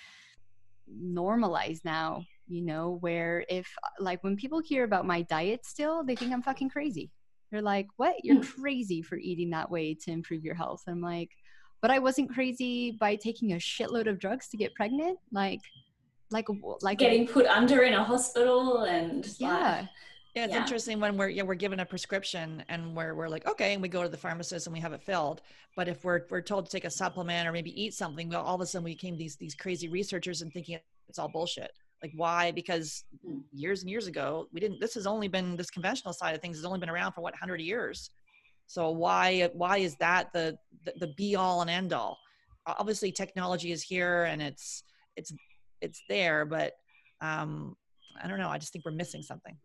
normalized 0.87 1.85
now 1.85 2.25
you 2.47 2.63
know 2.63 2.99
where 3.01 3.45
if 3.49 3.69
like 3.99 4.23
when 4.25 4.37
people 4.37 4.61
hear 4.61 4.85
about 4.85 5.07
my 5.07 5.23
diet 5.23 5.65
still 5.65 6.05
they 6.05 6.17
think 6.17 6.33
i'm 6.33 6.43
fucking 6.43 6.69
crazy 6.69 7.11
they're 7.51 7.63
like 7.63 7.87
what 7.97 8.17
you're 8.23 8.37
mm. 8.37 8.55
crazy 8.61 9.03
for 9.03 9.17
eating 9.17 9.51
that 9.51 9.71
way 9.71 9.95
to 9.95 10.11
improve 10.11 10.45
your 10.45 10.55
health 10.55 10.83
i'm 10.89 11.01
like 11.01 11.31
but 11.81 11.91
i 11.91 11.99
wasn't 11.99 12.33
crazy 12.33 12.93
by 12.93 13.17
taking 13.17 13.53
a 13.53 13.57
shitload 13.57 14.09
of 14.09 14.19
drugs 14.19 14.49
to 14.49 14.57
get 14.57 14.75
pregnant 14.75 15.19
like 15.31 15.61
like 16.31 16.47
like 16.81 16.99
getting 16.99 17.27
put 17.27 17.47
under 17.47 17.83
in 17.83 17.93
a 17.93 18.03
hospital 18.03 18.85
and 18.85 19.35
yeah 19.39 19.81
like, 19.81 19.89
yeah, 20.35 20.45
it's 20.45 20.55
yeah. 20.55 20.63
interesting 20.63 20.99
when 20.99 21.19
we're 21.19 21.29
yeah, 21.29 21.43
we're 21.43 21.55
given 21.55 21.81
a 21.81 21.85
prescription 21.85 22.65
and 22.71 22.97
we're 22.97 23.15
we're 23.15 23.29
like 23.29 23.47
okay, 23.47 23.75
and 23.75 23.83
we 23.83 23.89
go 23.89 24.03
to 24.03 24.09
the 24.09 24.17
pharmacist 24.17 24.67
and 24.67 24.73
we 24.73 24.81
have 24.81 24.95
it 24.95 25.03
filled. 25.03 25.43
But 25.77 25.89
if 25.89 26.05
we're 26.05 26.23
we're 26.31 26.41
told 26.41 26.65
to 26.65 26.73
take 26.73 26.87
a 26.87 26.91
supplement 26.91 27.47
or 27.47 27.53
maybe 27.53 27.79
eat 27.81 27.93
something, 27.93 28.31
well, 28.31 28.43
all 28.43 28.55
of 28.55 28.63
a 28.63 28.67
sudden 28.67 28.85
we 28.85 28.93
became 28.93 29.19
these 29.19 29.37
these 29.37 29.55
crazy 29.55 29.89
researchers 29.89 30.41
and 30.41 30.51
thinking 30.51 30.79
it's 31.09 31.19
all 31.19 31.29
bullshit. 31.29 31.73
Like 32.03 32.13
why? 32.15 32.51
Because 32.51 33.05
Mm. 33.27 33.43
years 33.53 33.83
and 33.83 33.91
years 33.91 34.07
ago 34.07 34.49
we 34.53 34.61
didn't 34.61 34.81
this 34.81 34.95
has 34.95 35.07
only 35.07 35.29
been 35.29 35.57
this 35.57 35.71
conventional 35.71 36.13
side 36.13 36.35
of 36.35 36.41
things 36.41 36.57
has 36.57 36.65
only 36.65 36.81
been 36.81 36.91
around 36.91 37.13
for 37.13 37.21
what 37.21 37.35
100 37.35 37.61
years? 37.61 38.11
So 38.67 38.91
why 38.91 39.51
why 39.53 39.79
is 39.79 39.97
that 39.97 40.33
the 40.33 40.57
the, 40.85 40.93
the 40.99 41.07
be 41.17 41.37
all 41.37 41.61
and 41.61 41.71
end 41.71 41.93
all 41.93 42.19
obviously 42.67 43.13
technology 43.13 43.73
is 43.73 43.83
here 43.83 44.25
and 44.25 44.41
it's 44.41 44.85
it's 45.17 45.33
it's 45.81 46.03
there 46.09 46.45
but 46.45 46.73
um 47.21 47.75
i 48.23 48.29
don't 48.29 48.39
know 48.39 48.49
i 48.49 48.57
just 48.57 48.73
think 48.73 48.85
we're 48.85 48.93
missing 48.93 49.23
something. 49.23 49.57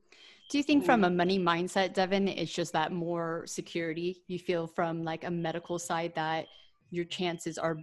Do 0.50 0.58
you 0.58 0.64
think 0.64 0.86
from 0.86 1.04
a 1.04 1.10
money 1.10 1.38
mindset, 1.38 1.94
Devin, 1.94 2.30
it's 2.30 2.54
just 2.54 2.72
that 2.72 2.94
more 2.94 3.44
security? 3.46 4.24
You 4.30 4.40
feel 4.40 4.66
from 4.66 5.04
like 5.04 5.26
a 5.26 5.32
medical 5.32 5.78
side 5.78 6.14
that 6.16 6.46
your 6.90 7.04
chances 7.04 7.58
are 7.58 7.78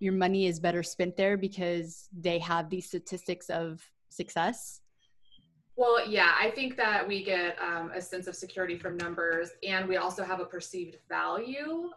your 0.00 0.12
money 0.12 0.46
is 0.46 0.58
better 0.58 0.82
spent 0.82 1.16
there 1.16 1.36
because 1.36 2.08
they 2.12 2.38
have 2.38 2.70
these 2.70 2.86
statistics 2.86 3.48
of 3.50 3.80
success? 4.08 4.80
Well, 5.76 6.08
yeah, 6.08 6.32
I 6.40 6.50
think 6.50 6.76
that 6.76 7.06
we 7.06 7.22
get 7.22 7.56
um, 7.60 7.92
a 7.94 8.00
sense 8.00 8.26
of 8.26 8.34
security 8.34 8.76
from 8.76 8.96
numbers, 8.96 9.50
and 9.62 9.88
we 9.88 9.96
also 9.96 10.24
have 10.24 10.40
a 10.40 10.44
perceived 10.44 10.96
value 11.08 11.90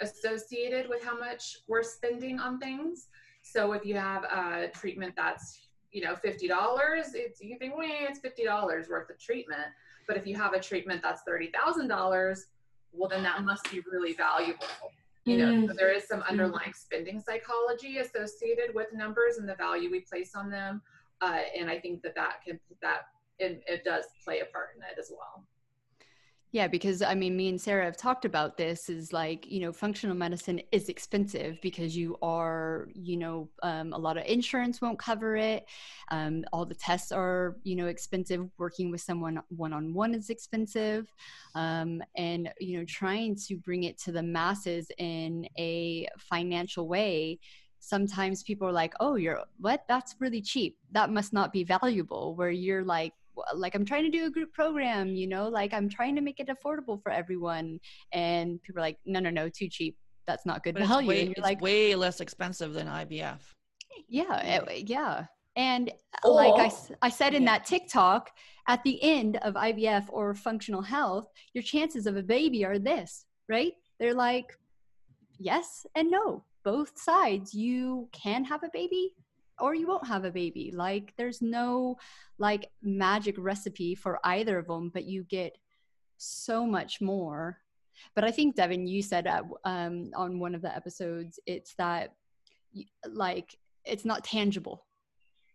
associated 0.00 0.88
with 0.88 1.04
how 1.04 1.16
much 1.16 1.58
we're 1.68 1.84
spending 1.84 2.40
on 2.40 2.58
things. 2.58 3.06
So 3.42 3.72
if 3.72 3.84
you 3.84 3.94
have 3.94 4.24
a 4.24 4.68
treatment 4.74 5.14
that's 5.16 5.60
you 5.92 6.02
know 6.02 6.16
fifty 6.16 6.48
dollars, 6.48 7.14
it's 7.14 7.40
you 7.40 7.56
think, 7.56 7.76
wait, 7.76 8.08
it's 8.08 8.18
fifty 8.18 8.44
dollars 8.44 8.88
worth 8.88 9.10
of 9.10 9.18
treatment. 9.18 9.68
But 10.08 10.16
if 10.16 10.26
you 10.26 10.34
have 10.34 10.52
a 10.52 10.60
treatment 10.60 11.00
that's 11.00 11.22
thirty 11.22 11.52
thousand 11.52 11.86
dollars, 11.86 12.46
well, 12.92 13.08
then 13.08 13.22
that 13.22 13.44
must 13.44 13.70
be 13.70 13.80
really 13.90 14.12
valuable. 14.12 14.66
You 15.24 15.36
know, 15.36 15.66
so 15.68 15.74
there 15.74 15.92
is 15.92 16.08
some 16.08 16.22
underlying 16.22 16.72
spending 16.72 17.20
psychology 17.20 17.98
associated 17.98 18.74
with 18.74 18.92
numbers 18.92 19.36
and 19.36 19.48
the 19.48 19.54
value 19.54 19.90
we 19.90 20.00
place 20.00 20.34
on 20.34 20.50
them, 20.50 20.82
uh, 21.20 21.38
and 21.58 21.70
I 21.70 21.78
think 21.78 22.02
that 22.02 22.14
that 22.14 22.42
can 22.44 22.58
that 22.82 23.02
it, 23.38 23.62
it 23.66 23.84
does 23.84 24.04
play 24.24 24.40
a 24.40 24.46
part 24.46 24.70
in 24.76 24.82
it 24.82 24.98
as 24.98 25.10
well. 25.10 25.44
Yeah, 26.52 26.66
because 26.66 27.00
I 27.00 27.14
mean, 27.14 27.36
me 27.36 27.48
and 27.48 27.60
Sarah 27.60 27.84
have 27.84 27.96
talked 27.96 28.24
about 28.24 28.56
this 28.56 28.88
is 28.88 29.12
like, 29.12 29.46
you 29.48 29.60
know, 29.60 29.72
functional 29.72 30.16
medicine 30.16 30.60
is 30.72 30.88
expensive 30.88 31.58
because 31.62 31.96
you 31.96 32.16
are, 32.22 32.88
you 32.92 33.16
know, 33.18 33.48
um, 33.62 33.92
a 33.92 33.98
lot 33.98 34.16
of 34.16 34.24
insurance 34.26 34.80
won't 34.80 34.98
cover 34.98 35.36
it. 35.36 35.64
Um, 36.10 36.44
all 36.52 36.66
the 36.66 36.74
tests 36.74 37.12
are, 37.12 37.56
you 37.62 37.76
know, 37.76 37.86
expensive. 37.86 38.48
Working 38.58 38.90
with 38.90 39.00
someone 39.00 39.40
one 39.50 39.72
on 39.72 39.94
one 39.94 40.12
is 40.12 40.28
expensive. 40.28 41.06
Um, 41.54 42.02
and, 42.16 42.52
you 42.58 42.80
know, 42.80 42.84
trying 42.84 43.36
to 43.46 43.56
bring 43.56 43.84
it 43.84 43.96
to 43.98 44.10
the 44.10 44.22
masses 44.22 44.90
in 44.98 45.46
a 45.56 46.08
financial 46.18 46.88
way. 46.88 47.38
Sometimes 47.90 48.42
people 48.44 48.68
are 48.68 48.72
like, 48.82 48.94
oh, 49.00 49.16
you're 49.16 49.40
what? 49.58 49.80
That's 49.88 50.14
really 50.20 50.40
cheap. 50.40 50.76
That 50.92 51.10
must 51.10 51.32
not 51.32 51.52
be 51.52 51.64
valuable. 51.64 52.36
Where 52.36 52.50
you're 52.50 52.84
like, 52.84 53.12
like 53.54 53.74
I'm 53.74 53.84
trying 53.84 54.04
to 54.04 54.10
do 54.18 54.26
a 54.26 54.30
group 54.30 54.52
program, 54.52 55.08
you 55.20 55.26
know, 55.26 55.48
like 55.48 55.72
I'm 55.74 55.88
trying 55.88 56.14
to 56.14 56.20
make 56.22 56.38
it 56.38 56.48
affordable 56.48 57.02
for 57.02 57.10
everyone. 57.10 57.80
And 58.12 58.62
people 58.62 58.78
are 58.80 58.86
like, 58.88 58.98
no, 59.06 59.18
no, 59.18 59.30
no, 59.30 59.48
too 59.48 59.68
cheap. 59.68 59.96
That's 60.28 60.46
not 60.46 60.62
good 60.62 60.74
but 60.74 60.82
it's 60.84 60.90
value. 60.90 61.08
way, 61.08 61.18
and 61.20 61.28
you're 61.30 61.32
it's 61.38 61.50
like, 61.50 61.60
way 61.60 61.96
less 61.96 62.20
expensive 62.20 62.72
than 62.74 62.86
ivf 62.86 63.40
yeah, 64.08 64.62
it- 64.68 64.88
yeah. 64.88 65.26
And 65.56 65.90
uh, 66.24 66.30
like 66.30 66.54
I, 66.54 66.64
Or- 66.64 66.66
s- 66.66 66.92
I 67.02 67.08
said 67.08 67.34
in 67.34 67.42
yeah. 67.42 67.50
that 67.58 67.66
TikTok, 67.66 68.30
at 68.68 68.82
the 68.84 69.02
end 69.02 69.36
of 69.42 69.54
IVF 69.54 70.04
or 70.10 70.32
functional 70.34 70.82
health, 70.82 71.26
your 71.54 71.62
chances 71.62 72.06
of 72.06 72.16
a 72.16 72.22
baby 72.22 72.64
are 72.64 72.78
this, 72.78 73.26
right? 73.48 73.72
They're 73.98 74.14
like, 74.14 74.56
yes 75.38 75.86
and 75.96 76.10
no, 76.10 76.44
both 76.64 76.98
sides. 76.98 77.54
You 77.54 78.08
can 78.12 78.44
have 78.44 78.62
a 78.62 78.70
baby 78.72 79.14
or 79.58 79.74
you 79.74 79.86
won't 79.86 80.06
have 80.06 80.24
a 80.24 80.30
baby. 80.30 80.72
Like, 80.74 81.12
there's 81.16 81.42
no 81.42 81.96
like 82.38 82.70
magic 82.82 83.36
recipe 83.38 83.94
for 83.94 84.18
either 84.24 84.58
of 84.58 84.66
them, 84.66 84.90
but 84.92 85.04
you 85.04 85.24
get 85.24 85.56
so 86.16 86.66
much 86.66 87.00
more. 87.00 87.58
But 88.14 88.24
I 88.24 88.30
think, 88.30 88.56
Devin, 88.56 88.86
you 88.86 89.02
said 89.02 89.26
at, 89.26 89.44
um, 89.64 90.10
on 90.14 90.38
one 90.38 90.54
of 90.54 90.62
the 90.62 90.74
episodes, 90.74 91.38
it's 91.46 91.74
that 91.74 92.14
like 93.06 93.56
it's 93.84 94.04
not 94.04 94.24
tangible 94.24 94.86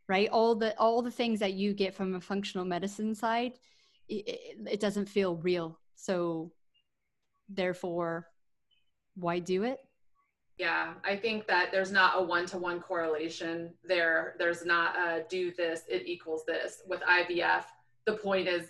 right 0.07 0.29
all 0.29 0.55
the 0.55 0.77
all 0.79 1.01
the 1.01 1.11
things 1.11 1.39
that 1.39 1.53
you 1.53 1.73
get 1.73 1.93
from 1.93 2.15
a 2.15 2.21
functional 2.21 2.65
medicine 2.65 3.15
side 3.15 3.53
it, 4.07 4.57
it 4.69 4.79
doesn't 4.79 5.09
feel 5.09 5.37
real 5.37 5.79
so 5.95 6.51
therefore 7.49 8.27
why 9.15 9.39
do 9.39 9.63
it 9.63 9.79
Yeah, 10.57 10.93
I 11.03 11.17
think 11.17 11.47
that 11.47 11.71
there's 11.71 11.91
not 11.91 12.13
a 12.15 12.23
one-to-one 12.23 12.79
correlation 12.79 13.73
there. 13.83 14.35
There's 14.39 14.65
not 14.65 14.95
a 14.95 15.25
do 15.27 15.51
this, 15.53 15.81
it 15.89 16.03
equals 16.05 16.43
this. 16.47 16.81
With 16.87 17.01
IVF, 17.01 17.65
the 18.05 18.13
point 18.13 18.47
is 18.47 18.69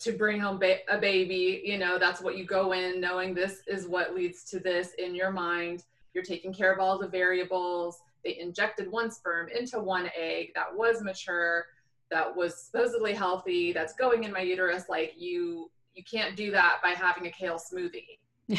to 0.00 0.12
bring 0.12 0.40
home 0.40 0.58
ba- 0.58 0.86
a 0.88 0.98
baby. 0.98 1.62
You 1.64 1.78
know, 1.78 1.98
that's 1.98 2.20
what 2.20 2.36
you 2.36 2.44
go 2.44 2.72
in 2.72 3.00
knowing 3.00 3.34
this 3.34 3.62
is 3.66 3.88
what 3.88 4.14
leads 4.14 4.44
to 4.50 4.60
this 4.60 4.92
in 4.98 5.14
your 5.14 5.30
mind. 5.30 5.84
You're 6.12 6.24
taking 6.24 6.52
care 6.52 6.72
of 6.72 6.78
all 6.78 6.98
the 6.98 7.08
variables. 7.08 8.02
They 8.22 8.38
injected 8.38 8.90
one 8.90 9.10
sperm 9.10 9.48
into 9.48 9.80
one 9.80 10.10
egg 10.16 10.52
that 10.54 10.74
was 10.74 11.02
mature, 11.02 11.64
that 12.10 12.34
was 12.36 12.56
supposedly 12.56 13.14
healthy, 13.14 13.72
that's 13.72 13.94
going 13.94 14.24
in 14.24 14.32
my 14.32 14.40
uterus. 14.40 14.84
Like 14.90 15.14
you, 15.16 15.70
you 15.94 16.04
can't 16.04 16.36
do 16.36 16.50
that 16.50 16.80
by 16.82 16.90
having 16.90 17.26
a 17.26 17.30
kale 17.30 17.58
smoothie. 17.58 18.18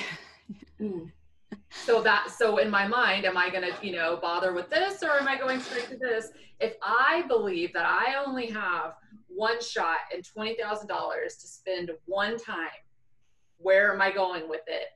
so 1.86 2.02
that 2.02 2.32
so 2.36 2.58
in 2.58 2.70
my 2.70 2.88
mind 2.88 3.26
am 3.26 3.38
i 3.38 3.50
going 3.50 3.62
to 3.62 3.74
you 3.86 3.94
know 3.94 4.18
bother 4.22 4.54
with 4.54 4.70
this 4.70 5.04
or 5.04 5.12
am 5.20 5.28
i 5.28 5.38
going 5.38 5.60
straight 5.60 5.88
to 5.88 5.98
this? 5.98 6.30
If 6.60 6.74
i 6.82 7.24
believe 7.28 7.74
that 7.74 7.86
i 7.86 8.16
only 8.26 8.48
have 8.48 8.96
one 9.28 9.62
shot 9.62 9.98
and 10.14 10.24
$20000 10.24 10.88
to 10.88 11.48
spend 11.48 11.92
one 12.06 12.38
time 12.38 12.82
where 13.58 13.94
am 13.94 14.02
i 14.02 14.12
going 14.12 14.50
with 14.50 14.64
it? 14.68 14.88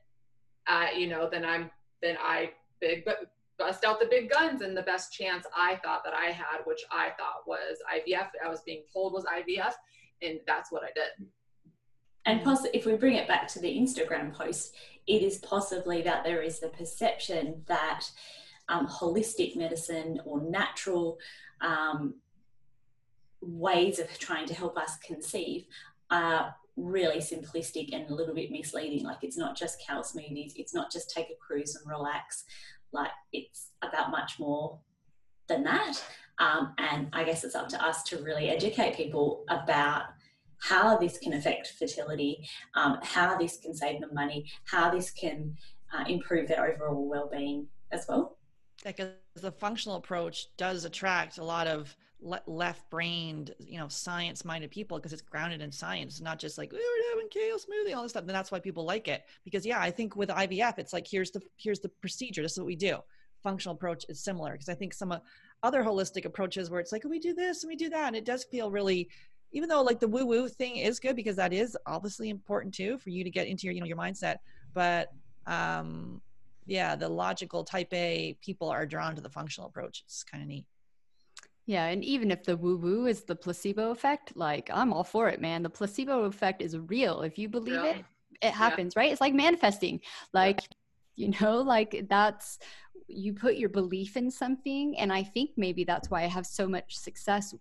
Uh, 0.66 0.86
you 0.96 1.06
know 1.06 1.28
then 1.30 1.44
i'm 1.44 1.70
then 2.02 2.16
i 2.20 2.50
big 2.80 3.04
but 3.04 3.30
bust 3.58 3.84
out 3.84 4.00
the 4.00 4.06
big 4.06 4.30
guns 4.30 4.62
and 4.62 4.76
the 4.76 4.82
best 4.82 5.12
chance 5.12 5.46
i 5.56 5.76
thought 5.84 6.02
that 6.04 6.14
i 6.14 6.26
had 6.26 6.58
which 6.64 6.80
i 6.90 7.10
thought 7.18 7.46
was 7.46 7.78
ivf 7.94 8.28
i 8.44 8.48
was 8.48 8.60
being 8.62 8.82
told 8.92 9.12
was 9.12 9.24
ivf 9.24 9.72
and 10.22 10.38
that's 10.46 10.70
what 10.72 10.82
i 10.82 10.88
did. 10.94 11.26
And 12.26 12.42
plus 12.42 12.66
if 12.74 12.84
we 12.84 12.94
bring 12.94 13.14
it 13.14 13.26
back 13.26 13.48
to 13.48 13.60
the 13.60 13.68
Instagram 13.68 14.32
post, 14.32 14.74
it 15.10 15.22
is 15.22 15.38
possibly 15.38 16.02
that 16.02 16.22
there 16.22 16.40
is 16.40 16.60
the 16.60 16.68
perception 16.68 17.62
that 17.66 18.02
um, 18.68 18.86
holistic 18.86 19.56
medicine 19.56 20.20
or 20.24 20.40
natural 20.40 21.18
um, 21.60 22.14
ways 23.42 23.98
of 23.98 24.06
trying 24.18 24.46
to 24.46 24.54
help 24.54 24.78
us 24.78 24.96
conceive 24.98 25.64
are 26.12 26.54
really 26.76 27.18
simplistic 27.18 27.92
and 27.92 28.08
a 28.08 28.14
little 28.14 28.34
bit 28.34 28.52
misleading. 28.52 29.04
Like 29.04 29.18
it's 29.22 29.36
not 29.36 29.56
just 29.56 29.82
cow 29.84 30.02
smoothies, 30.02 30.52
it's 30.54 30.74
not 30.74 30.92
just 30.92 31.10
take 31.10 31.28
a 31.28 31.34
cruise 31.44 31.74
and 31.74 31.90
relax. 31.90 32.44
Like 32.92 33.10
it's 33.32 33.70
about 33.82 34.12
much 34.12 34.38
more 34.38 34.78
than 35.48 35.64
that. 35.64 36.00
Um, 36.38 36.72
and 36.78 37.08
I 37.12 37.24
guess 37.24 37.42
it's 37.42 37.56
up 37.56 37.68
to 37.70 37.84
us 37.84 38.04
to 38.04 38.22
really 38.22 38.48
educate 38.48 38.96
people 38.96 39.44
about 39.48 40.04
how 40.60 40.96
this 40.96 41.18
can 41.18 41.32
affect 41.32 41.74
fertility, 41.78 42.46
um, 42.74 42.98
how 43.02 43.36
this 43.36 43.58
can 43.58 43.74
save 43.74 44.00
them 44.00 44.10
money, 44.12 44.46
how 44.64 44.90
this 44.90 45.10
can 45.10 45.56
uh, 45.92 46.04
improve 46.08 46.48
their 46.48 46.66
overall 46.66 47.08
well-being 47.08 47.66
as 47.90 48.06
well. 48.08 48.36
because 48.84 49.10
the 49.34 49.52
functional 49.52 49.96
approach 49.96 50.46
does 50.56 50.84
attract 50.84 51.38
a 51.38 51.44
lot 51.44 51.66
of 51.66 51.94
le- 52.20 52.42
left-brained, 52.46 53.54
you 53.58 53.78
know, 53.78 53.88
science-minded 53.88 54.70
people 54.70 54.98
because 54.98 55.12
it's 55.12 55.22
grounded 55.22 55.60
in 55.60 55.72
science, 55.72 56.20
not 56.20 56.38
just 56.38 56.58
like 56.58 56.70
"Oh, 56.72 56.76
we're 56.76 57.10
having 57.10 57.28
kale 57.30 57.58
smoothie, 57.58 57.96
all 57.96 58.02
this 58.02 58.12
stuff. 58.12 58.22
And 58.22 58.30
that's 58.30 58.50
why 58.52 58.60
people 58.60 58.84
like 58.84 59.08
it. 59.08 59.24
Because 59.44 59.64
yeah, 59.66 59.80
I 59.80 59.90
think 59.90 60.16
with 60.16 60.28
IVF, 60.28 60.78
it's 60.78 60.92
like 60.92 61.06
here's 61.10 61.30
the 61.30 61.40
here's 61.56 61.80
the 61.80 61.88
procedure. 61.88 62.42
This 62.42 62.52
is 62.52 62.58
what 62.58 62.66
we 62.66 62.76
do. 62.76 62.98
Functional 63.42 63.74
approach 63.74 64.04
is 64.08 64.22
similar 64.22 64.52
because 64.52 64.68
I 64.68 64.74
think 64.74 64.92
some 64.92 65.12
uh, 65.12 65.18
other 65.62 65.82
holistic 65.82 66.24
approaches 66.26 66.70
where 66.70 66.80
it's 66.80 66.92
like 66.92 67.04
we 67.04 67.18
do 67.18 67.34
this 67.34 67.62
and 67.62 67.68
we 67.68 67.76
do 67.76 67.88
that, 67.90 68.08
and 68.08 68.16
it 68.16 68.24
does 68.24 68.44
feel 68.44 68.70
really. 68.70 69.08
Even 69.52 69.68
though 69.68 69.82
like 69.82 70.00
the 70.00 70.08
woo-woo 70.08 70.48
thing 70.48 70.76
is 70.76 71.00
good 71.00 71.16
because 71.16 71.36
that 71.36 71.52
is 71.52 71.76
obviously 71.86 72.28
important 72.30 72.72
too 72.74 72.98
for 72.98 73.10
you 73.10 73.24
to 73.24 73.30
get 73.30 73.46
into 73.46 73.66
your 73.66 73.74
you 73.74 73.80
know 73.80 73.86
your 73.86 73.96
mindset, 73.96 74.36
but 74.74 75.08
um 75.46 76.20
yeah, 76.66 76.94
the 76.94 77.08
logical 77.08 77.64
type 77.64 77.92
A 77.92 78.36
people 78.42 78.68
are 78.68 78.86
drawn 78.86 79.16
to 79.16 79.20
the 79.20 79.28
functional 79.30 79.68
approach. 79.68 80.02
It's 80.06 80.22
kind 80.22 80.42
of 80.42 80.48
neat. 80.48 80.66
yeah 81.66 81.86
and 81.86 82.04
even 82.04 82.30
if 82.30 82.44
the 82.44 82.56
woo 82.56 82.76
woo 82.76 83.06
is 83.06 83.22
the 83.24 83.34
placebo 83.34 83.90
effect 83.90 84.36
like 84.36 84.70
i'm 84.72 84.92
all 84.92 85.04
for 85.04 85.28
it 85.28 85.40
man 85.40 85.62
the 85.62 85.70
placebo 85.70 86.24
effect 86.24 86.62
is 86.62 86.78
real 86.78 87.22
if 87.22 87.38
you 87.38 87.48
believe 87.48 87.82
it 87.84 87.96
Yeah. 88.42 88.48
it 88.48 88.54
happens 88.54 88.96
right 88.96 89.10
it's 89.12 89.20
like 89.20 89.34
manifesting 89.34 90.00
like 90.32 90.60
you 91.16 91.28
know 91.40 91.60
like 91.60 92.06
that's 92.08 92.58
you 93.08 93.32
put 93.34 93.56
your 93.56 93.68
belief 93.68 94.16
in 94.16 94.30
something 94.30 94.96
and 94.98 95.12
i 95.12 95.22
think 95.22 95.50
maybe 95.56 95.82
that's 95.84 96.10
why 96.10 96.22
i 96.22 96.26
have 96.26 96.46
so 96.46 96.66
much 96.68 96.96
success 96.96 97.54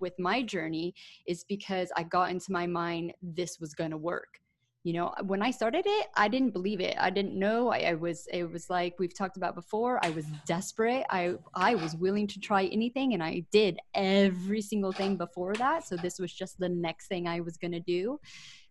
with 0.00 0.18
my 0.18 0.42
journey 0.42 0.94
is 1.26 1.44
because 1.44 1.90
i 1.96 2.02
got 2.02 2.30
into 2.30 2.52
my 2.52 2.66
mind 2.66 3.12
this 3.22 3.60
was 3.60 3.74
going 3.74 3.90
to 3.90 3.96
work. 3.96 4.40
You 4.82 4.94
know 4.94 5.14
when 5.24 5.42
i 5.42 5.50
started 5.50 5.84
it 5.86 6.06
i 6.16 6.26
didn't 6.26 6.52
believe 6.52 6.80
it. 6.80 6.96
I 6.98 7.10
didn't 7.10 7.38
know. 7.38 7.68
I, 7.68 7.80
I, 7.80 7.94
was 7.94 8.26
it 8.32 8.50
was 8.50 8.70
like 8.70 8.98
we've 8.98 9.14
talked 9.14 9.36
about 9.36 9.54
before 9.54 10.02
i 10.02 10.08
was 10.10 10.24
desperate. 10.46 11.04
I 11.10 11.34
i 11.54 11.74
was 11.74 11.94
willing 11.96 12.26
to 12.28 12.40
try 12.40 12.64
anything 12.64 13.12
and 13.12 13.22
i 13.22 13.44
did 13.52 13.78
every 13.94 14.62
single 14.62 14.92
thing 14.92 15.16
before 15.16 15.54
that. 15.56 15.86
So 15.86 15.96
this 15.96 16.18
was 16.18 16.32
just 16.32 16.58
the 16.58 16.70
next 16.70 17.08
thing 17.08 17.28
i 17.28 17.40
was 17.40 17.58
going 17.58 17.72
to 17.72 17.80
do. 17.80 18.18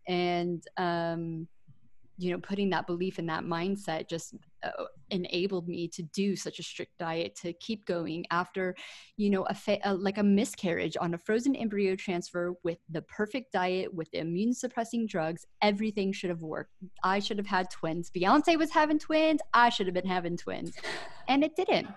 And 0.07 0.63
um 0.77 1.47
you 2.19 2.32
know 2.32 2.39
putting 2.39 2.69
that 2.69 2.86
belief 2.86 3.17
in 3.17 3.25
that 3.25 3.43
mindset 3.43 4.10
just 4.10 4.36
uh, 4.63 4.84
enabled 5.10 5.67
me 5.67 5.88
to 5.88 6.03
do 6.03 6.36
such 6.36 6.60
a 6.60 6.63
strict 6.63 6.97
diet 6.99 7.34
to 7.34 7.53
keep 7.53 7.86
going 7.86 8.25
after 8.29 8.75
you 9.17 9.29
know 9.29 9.43
a, 9.43 9.53
fa- 9.53 9.79
a, 9.86 9.93
like 9.93 10.17
a 10.17 10.23
miscarriage 10.23 10.97
on 10.99 11.13
a 11.13 11.17
frozen 11.17 11.55
embryo 11.55 11.95
transfer 11.95 12.53
with 12.63 12.77
the 12.89 13.01
perfect 13.03 13.53
diet 13.53 13.93
with 13.93 14.12
the 14.12 14.19
immune 14.19 14.53
suppressing 14.53 15.08
drugs 15.08 15.45
everything 15.62 16.12
should 16.12 16.29
have 16.29 16.41
worked. 16.41 16.71
I 17.03 17.19
should 17.19 17.38
have 17.38 17.47
had 17.47 17.69
twins. 17.69 18.12
Beyonce 18.15 18.58
was 18.58 18.71
having 18.71 18.99
twins. 18.99 19.41
I 19.53 19.69
should 19.69 19.88
have 19.88 19.93
been 19.93 20.05
having 20.05 20.38
twins. 20.38 20.75
And 21.27 21.43
it 21.43 21.55
didn't 21.55 21.88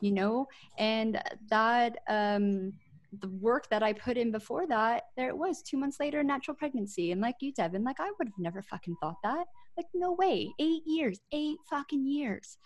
you 0.00 0.12
know? 0.12 0.48
And 0.78 1.20
that 1.48 1.98
um 2.08 2.72
the 3.18 3.28
work 3.28 3.68
that 3.70 3.82
I 3.82 3.92
put 3.92 4.16
in 4.16 4.30
before 4.30 4.66
that, 4.68 5.04
there 5.16 5.28
it 5.28 5.36
was 5.36 5.62
two 5.62 5.76
months 5.76 5.98
later, 5.98 6.22
natural 6.22 6.54
pregnancy. 6.54 7.12
And 7.12 7.20
like 7.20 7.36
you, 7.40 7.52
Devin, 7.52 7.84
like 7.84 8.00
I 8.00 8.10
would 8.18 8.28
have 8.28 8.38
never 8.38 8.62
fucking 8.62 8.96
thought 9.00 9.16
that. 9.24 9.46
Like, 9.76 9.86
no 9.94 10.12
way. 10.12 10.52
Eight 10.58 10.82
years, 10.86 11.20
eight 11.32 11.58
fucking 11.68 12.06
years. 12.06 12.58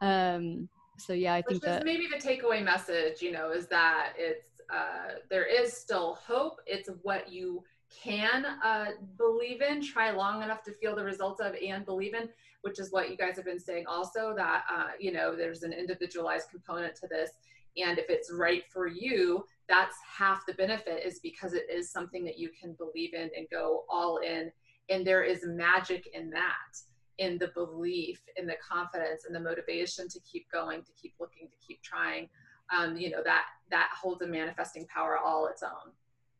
Um, 0.00 0.68
so 0.98 1.12
yeah, 1.12 1.34
I 1.34 1.38
Which 1.38 1.46
think 1.46 1.62
that 1.64 1.84
maybe 1.84 2.06
the 2.10 2.18
takeaway 2.18 2.62
message, 2.62 3.20
you 3.20 3.32
know, 3.32 3.50
is 3.50 3.66
that 3.68 4.12
it's 4.16 4.60
uh, 4.72 5.18
there 5.30 5.44
is 5.44 5.72
still 5.72 6.18
hope. 6.26 6.56
It's 6.66 6.88
what 7.02 7.30
you 7.30 7.62
can 8.02 8.44
uh, 8.44 8.86
believe 9.18 9.60
in, 9.60 9.82
try 9.82 10.10
long 10.10 10.42
enough 10.42 10.62
to 10.64 10.72
feel 10.72 10.96
the 10.96 11.04
results 11.04 11.40
of, 11.40 11.54
and 11.54 11.84
believe 11.84 12.14
in, 12.14 12.28
which 12.62 12.78
is 12.78 12.90
what 12.90 13.10
you 13.10 13.16
guys 13.16 13.36
have 13.36 13.44
been 13.44 13.60
saying. 13.60 13.84
Also, 13.86 14.34
that 14.36 14.64
uh, 14.72 14.88
you 14.98 15.12
know, 15.12 15.36
there's 15.36 15.62
an 15.62 15.72
individualized 15.72 16.48
component 16.50 16.94
to 16.96 17.06
this, 17.08 17.30
and 17.76 17.98
if 17.98 18.06
it's 18.08 18.32
right 18.32 18.62
for 18.72 18.86
you, 18.86 19.44
that's 19.68 19.96
half 20.18 20.44
the 20.46 20.54
benefit 20.54 21.04
is 21.04 21.20
because 21.22 21.54
it 21.54 21.64
is 21.72 21.90
something 21.90 22.24
that 22.24 22.38
you 22.38 22.50
can 22.60 22.74
believe 22.74 23.14
in 23.14 23.30
and 23.36 23.46
go 23.50 23.84
all 23.88 24.18
in 24.18 24.50
and 24.90 25.06
there 25.06 25.22
is 25.22 25.40
magic 25.44 26.08
in 26.12 26.30
that 26.30 26.76
in 27.18 27.38
the 27.38 27.50
belief 27.54 28.20
in 28.36 28.46
the 28.46 28.56
confidence 28.66 29.24
and 29.24 29.34
the 29.34 29.40
motivation 29.40 30.08
to 30.08 30.20
keep 30.20 30.50
going 30.50 30.82
to 30.82 30.92
keep 31.00 31.14
looking 31.20 31.48
to 31.48 31.66
keep 31.66 31.82
trying. 31.82 32.28
Um, 32.76 32.96
you 32.96 33.10
know 33.10 33.22
that 33.24 33.44
that 33.70 33.90
holds 34.00 34.22
a 34.22 34.26
manifesting 34.26 34.86
power 34.86 35.18
all 35.18 35.46
its 35.46 35.62
own 35.62 35.92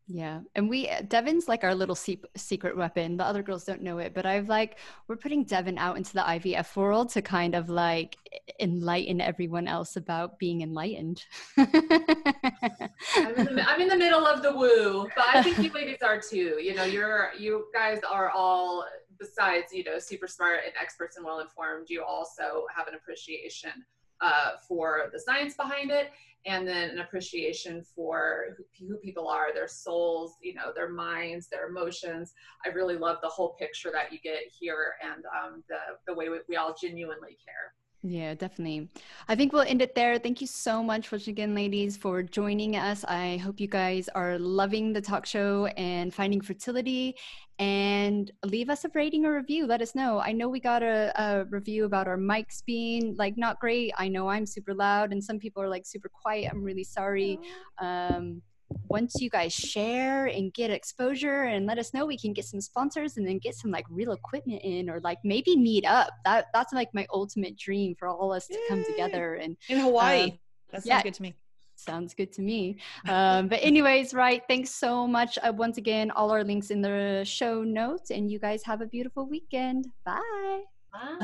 yeah. 0.06 0.40
And 0.54 0.68
we, 0.68 0.90
Devin's 1.08 1.48
like 1.48 1.64
our 1.64 1.74
little 1.74 1.94
se- 1.94 2.20
secret 2.36 2.76
weapon. 2.76 3.16
The 3.16 3.24
other 3.24 3.42
girls 3.42 3.64
don't 3.64 3.80
know 3.80 3.98
it, 3.98 4.12
but 4.12 4.26
I've 4.26 4.50
like, 4.50 4.78
we're 5.08 5.16
putting 5.16 5.44
Devin 5.44 5.78
out 5.78 5.96
into 5.96 6.12
the 6.12 6.20
IVF 6.20 6.76
world 6.76 7.08
to 7.10 7.22
kind 7.22 7.54
of 7.54 7.70
like 7.70 8.16
enlighten 8.60 9.22
everyone 9.22 9.66
else 9.66 9.96
about 9.96 10.38
being 10.38 10.60
enlightened. 10.60 11.24
I'm, 11.56 11.66
in 11.66 13.54
the, 13.56 13.64
I'm, 13.66 13.80
in 13.80 13.88
the, 13.88 13.96
middle 13.96 14.26
of 14.26 14.42
the 14.42 14.54
woo, 14.54 15.08
but 15.16 15.24
I 15.32 15.42
think 15.42 15.58
you 15.58 15.72
ladies 15.74 16.02
are 16.02 16.20
too. 16.20 16.60
You 16.62 16.74
know, 16.74 16.84
you're, 16.84 17.30
you 17.38 17.66
guys 17.72 18.00
are 18.10 18.28
all, 18.28 18.84
besides, 19.18 19.72
you 19.72 19.84
know, 19.84 19.98
super 19.98 20.28
smart 20.28 20.60
and 20.66 20.74
experts 20.78 21.16
and 21.16 21.24
well 21.24 21.40
informed, 21.40 21.88
you 21.88 22.04
also 22.04 22.66
have 22.76 22.88
an 22.88 22.94
appreciation 22.94 23.72
uh, 24.20 24.52
for 24.68 25.10
the 25.12 25.18
science 25.18 25.54
behind 25.54 25.90
it 25.90 26.10
and 26.46 26.66
then 26.68 26.90
an 26.90 26.98
appreciation 26.98 27.82
for 27.94 28.56
who, 28.78 28.96
people 28.98 29.28
are, 29.28 29.54
their 29.54 29.68
souls, 29.68 30.36
you 30.42 30.54
know, 30.54 30.72
their 30.74 30.90
minds, 30.90 31.48
their 31.48 31.68
emotions. 31.68 32.34
I 32.64 32.68
really 32.68 32.96
love 32.96 33.16
the 33.22 33.28
whole 33.28 33.56
picture 33.58 33.90
that 33.92 34.12
you 34.12 34.18
get 34.22 34.40
here 34.58 34.94
and 35.02 35.24
um, 35.26 35.64
the, 35.68 35.76
the 36.06 36.14
way 36.14 36.28
we, 36.28 36.40
we 36.48 36.56
all 36.56 36.74
genuinely 36.80 37.36
care. 37.44 37.72
Yeah, 38.06 38.34
definitely. 38.34 38.90
I 39.28 39.34
think 39.34 39.54
we'll 39.54 39.62
end 39.62 39.80
it 39.80 39.94
there. 39.94 40.18
Thank 40.18 40.42
you 40.42 40.46
so 40.46 40.82
much, 40.82 41.10
once 41.10 41.26
again, 41.26 41.54
ladies, 41.54 41.96
for 41.96 42.22
joining 42.22 42.76
us. 42.76 43.02
I 43.08 43.38
hope 43.38 43.58
you 43.58 43.66
guys 43.66 44.10
are 44.14 44.38
loving 44.38 44.92
the 44.92 45.00
talk 45.00 45.24
show 45.24 45.66
and 45.78 46.12
finding 46.12 46.42
fertility. 46.42 47.16
And 47.58 48.30
leave 48.44 48.68
us 48.68 48.84
a 48.84 48.90
rating 48.92 49.24
or 49.24 49.34
review. 49.34 49.66
Let 49.66 49.80
us 49.80 49.94
know. 49.94 50.20
I 50.20 50.32
know 50.32 50.50
we 50.50 50.60
got 50.60 50.82
a, 50.82 51.12
a 51.18 51.44
review 51.46 51.86
about 51.86 52.06
our 52.06 52.18
mics 52.18 52.62
being 52.66 53.14
like 53.16 53.38
not 53.38 53.58
great. 53.58 53.94
I 53.96 54.08
know 54.08 54.28
I'm 54.28 54.44
super 54.44 54.74
loud, 54.74 55.10
and 55.10 55.24
some 55.24 55.38
people 55.38 55.62
are 55.62 55.68
like 55.68 55.86
super 55.86 56.10
quiet. 56.10 56.50
I'm 56.52 56.62
really 56.62 56.84
sorry. 56.84 57.38
Um, 57.80 58.42
once 58.88 59.14
you 59.20 59.30
guys 59.30 59.52
share 59.52 60.26
and 60.26 60.52
get 60.54 60.70
exposure 60.70 61.42
and 61.42 61.66
let 61.66 61.78
us 61.78 61.92
know 61.92 62.06
we 62.06 62.18
can 62.18 62.32
get 62.32 62.44
some 62.44 62.60
sponsors 62.60 63.16
and 63.16 63.26
then 63.26 63.38
get 63.38 63.54
some 63.54 63.70
like 63.70 63.84
real 63.90 64.12
equipment 64.12 64.60
in 64.62 64.88
or 64.88 65.00
like 65.00 65.18
maybe 65.24 65.56
meet 65.56 65.84
up. 65.84 66.10
That 66.24 66.46
that's 66.52 66.72
like 66.72 66.92
my 66.94 67.06
ultimate 67.12 67.56
dream 67.56 67.94
for 67.98 68.08
all 68.08 68.32
us 68.32 68.46
to 68.48 68.58
come 68.68 68.84
together 68.84 69.34
and 69.34 69.56
in 69.68 69.78
hawaii. 69.80 70.22
uh, 70.22 70.26
that 70.70 70.82
sounds 70.82 70.86
yeah, 70.86 71.02
good 71.02 71.14
to 71.14 71.22
me. 71.22 71.34
Sounds 71.76 72.14
good 72.14 72.32
to 72.34 72.42
me. 72.42 72.78
Um, 73.08 73.48
but 73.48 73.58
anyways 73.62 74.14
right 74.14 74.42
thanks 74.48 74.70
so 74.70 75.06
much 75.06 75.38
uh, 75.42 75.52
once 75.52 75.76
again 75.76 76.10
all 76.12 76.30
our 76.30 76.44
links 76.44 76.70
in 76.70 76.80
the 76.80 77.22
show 77.24 77.62
notes 77.62 78.10
and 78.10 78.30
you 78.30 78.38
guys 78.38 78.62
have 78.64 78.80
a 78.80 78.86
beautiful 78.86 79.28
weekend. 79.28 79.88
Bye. 80.04 80.62
Bye, 80.92 81.16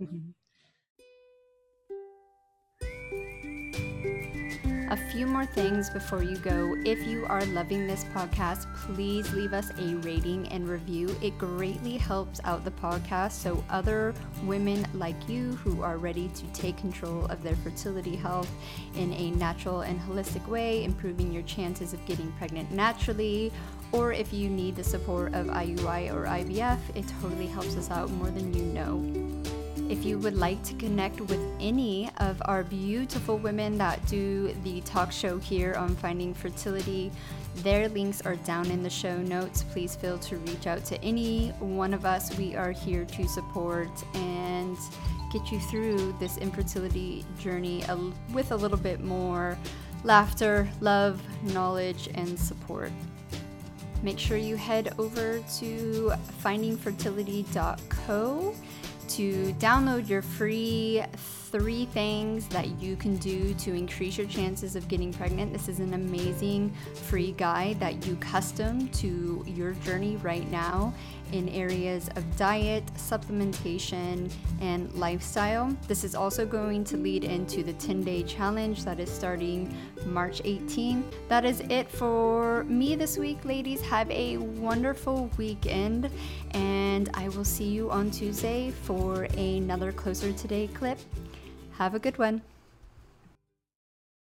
bye. 0.00 0.06
A 4.88 4.96
few 4.96 5.26
more 5.26 5.44
things 5.44 5.90
before 5.90 6.22
you 6.22 6.36
go. 6.36 6.76
If 6.84 7.04
you 7.08 7.26
are 7.26 7.44
loving 7.46 7.88
this 7.88 8.04
podcast, 8.04 8.72
please 8.76 9.32
leave 9.32 9.52
us 9.52 9.70
a 9.78 9.96
rating 9.96 10.46
and 10.48 10.68
review. 10.68 11.14
It 11.20 11.36
greatly 11.38 11.96
helps 11.96 12.40
out 12.44 12.64
the 12.64 12.70
podcast 12.70 13.32
so 13.32 13.64
other 13.68 14.14
women 14.44 14.86
like 14.94 15.28
you 15.28 15.56
who 15.56 15.82
are 15.82 15.98
ready 15.98 16.28
to 16.28 16.46
take 16.52 16.76
control 16.76 17.24
of 17.26 17.42
their 17.42 17.56
fertility 17.56 18.14
health 18.14 18.48
in 18.94 19.12
a 19.14 19.32
natural 19.32 19.80
and 19.80 19.98
holistic 19.98 20.46
way, 20.46 20.84
improving 20.84 21.32
your 21.32 21.42
chances 21.42 21.92
of 21.92 22.06
getting 22.06 22.30
pregnant 22.32 22.70
naturally, 22.70 23.50
or 23.90 24.12
if 24.12 24.32
you 24.32 24.48
need 24.48 24.76
the 24.76 24.84
support 24.84 25.34
of 25.34 25.46
IUI 25.46 26.14
or 26.14 26.26
IVF, 26.26 26.78
it 26.94 27.08
totally 27.20 27.48
helps 27.48 27.76
us 27.76 27.90
out 27.90 28.08
more 28.10 28.30
than 28.30 28.54
you 28.54 28.62
know. 28.66 29.55
If 29.88 30.04
you 30.04 30.18
would 30.18 30.34
like 30.34 30.60
to 30.64 30.74
connect 30.74 31.20
with 31.20 31.38
any 31.60 32.10
of 32.16 32.42
our 32.46 32.64
beautiful 32.64 33.38
women 33.38 33.78
that 33.78 34.04
do 34.06 34.52
the 34.64 34.80
talk 34.80 35.12
show 35.12 35.38
here 35.38 35.74
on 35.74 35.94
finding 35.94 36.34
fertility, 36.34 37.12
their 37.58 37.88
links 37.88 38.20
are 38.20 38.34
down 38.34 38.68
in 38.72 38.82
the 38.82 38.90
show 38.90 39.16
notes. 39.16 39.62
Please 39.62 39.94
feel 39.94 40.18
to 40.18 40.38
reach 40.38 40.66
out 40.66 40.84
to 40.86 41.00
any 41.04 41.50
one 41.60 41.94
of 41.94 42.04
us. 42.04 42.36
We 42.36 42.56
are 42.56 42.72
here 42.72 43.04
to 43.04 43.28
support 43.28 43.88
and 44.14 44.76
get 45.32 45.52
you 45.52 45.60
through 45.60 46.16
this 46.18 46.36
infertility 46.38 47.24
journey 47.38 47.84
with 48.32 48.50
a 48.50 48.56
little 48.56 48.78
bit 48.78 49.04
more 49.04 49.56
laughter, 50.02 50.68
love, 50.80 51.22
knowledge, 51.54 52.08
and 52.14 52.36
support. 52.36 52.90
Make 54.02 54.18
sure 54.18 54.36
you 54.36 54.56
head 54.56 54.94
over 54.98 55.38
to 55.58 56.12
findingfertility.co 56.42 58.54
to 59.16 59.54
download 59.54 60.08
your 60.08 60.20
free 60.20 61.02
three 61.50 61.86
things 61.86 62.46
that 62.48 62.68
you 62.82 62.96
can 62.96 63.16
do 63.16 63.54
to 63.54 63.72
increase 63.72 64.18
your 64.18 64.26
chances 64.26 64.76
of 64.76 64.88
getting 64.88 65.10
pregnant. 65.10 65.52
This 65.54 65.68
is 65.68 65.78
an 65.78 65.94
amazing 65.94 66.70
free 66.94 67.32
guide 67.32 67.80
that 67.80 68.06
you 68.06 68.16
custom 68.16 68.88
to 68.90 69.42
your 69.46 69.72
journey 69.72 70.16
right 70.16 70.50
now 70.50 70.92
in 71.32 71.48
areas 71.50 72.08
of 72.16 72.36
diet, 72.36 72.84
supplementation, 72.94 74.30
and 74.60 74.92
lifestyle. 74.94 75.76
This 75.88 76.04
is 76.04 76.14
also 76.14 76.46
going 76.46 76.84
to 76.84 76.96
lead 76.96 77.24
into 77.24 77.62
the 77.62 77.72
10 77.74 78.02
day 78.02 78.22
challenge 78.22 78.84
that 78.84 79.00
is 79.00 79.10
starting 79.10 79.74
March 80.06 80.40
18. 80.44 81.04
That 81.28 81.44
is 81.44 81.60
it 81.68 81.90
for 81.90 82.64
me 82.64 82.96
this 82.96 83.18
week, 83.18 83.44
ladies. 83.44 83.80
Have 83.82 84.10
a 84.10 84.38
wonderful 84.38 85.30
weekend, 85.36 86.10
and 86.52 87.10
I 87.14 87.28
will 87.28 87.44
see 87.44 87.68
you 87.68 87.90
on 87.90 88.10
Tuesday 88.10 88.70
for 88.70 89.24
another 89.36 89.92
Closer 89.92 90.32
Today 90.32 90.68
clip. 90.68 90.98
Have 91.72 91.94
a 91.94 91.98
good 91.98 92.18
one. 92.18 92.42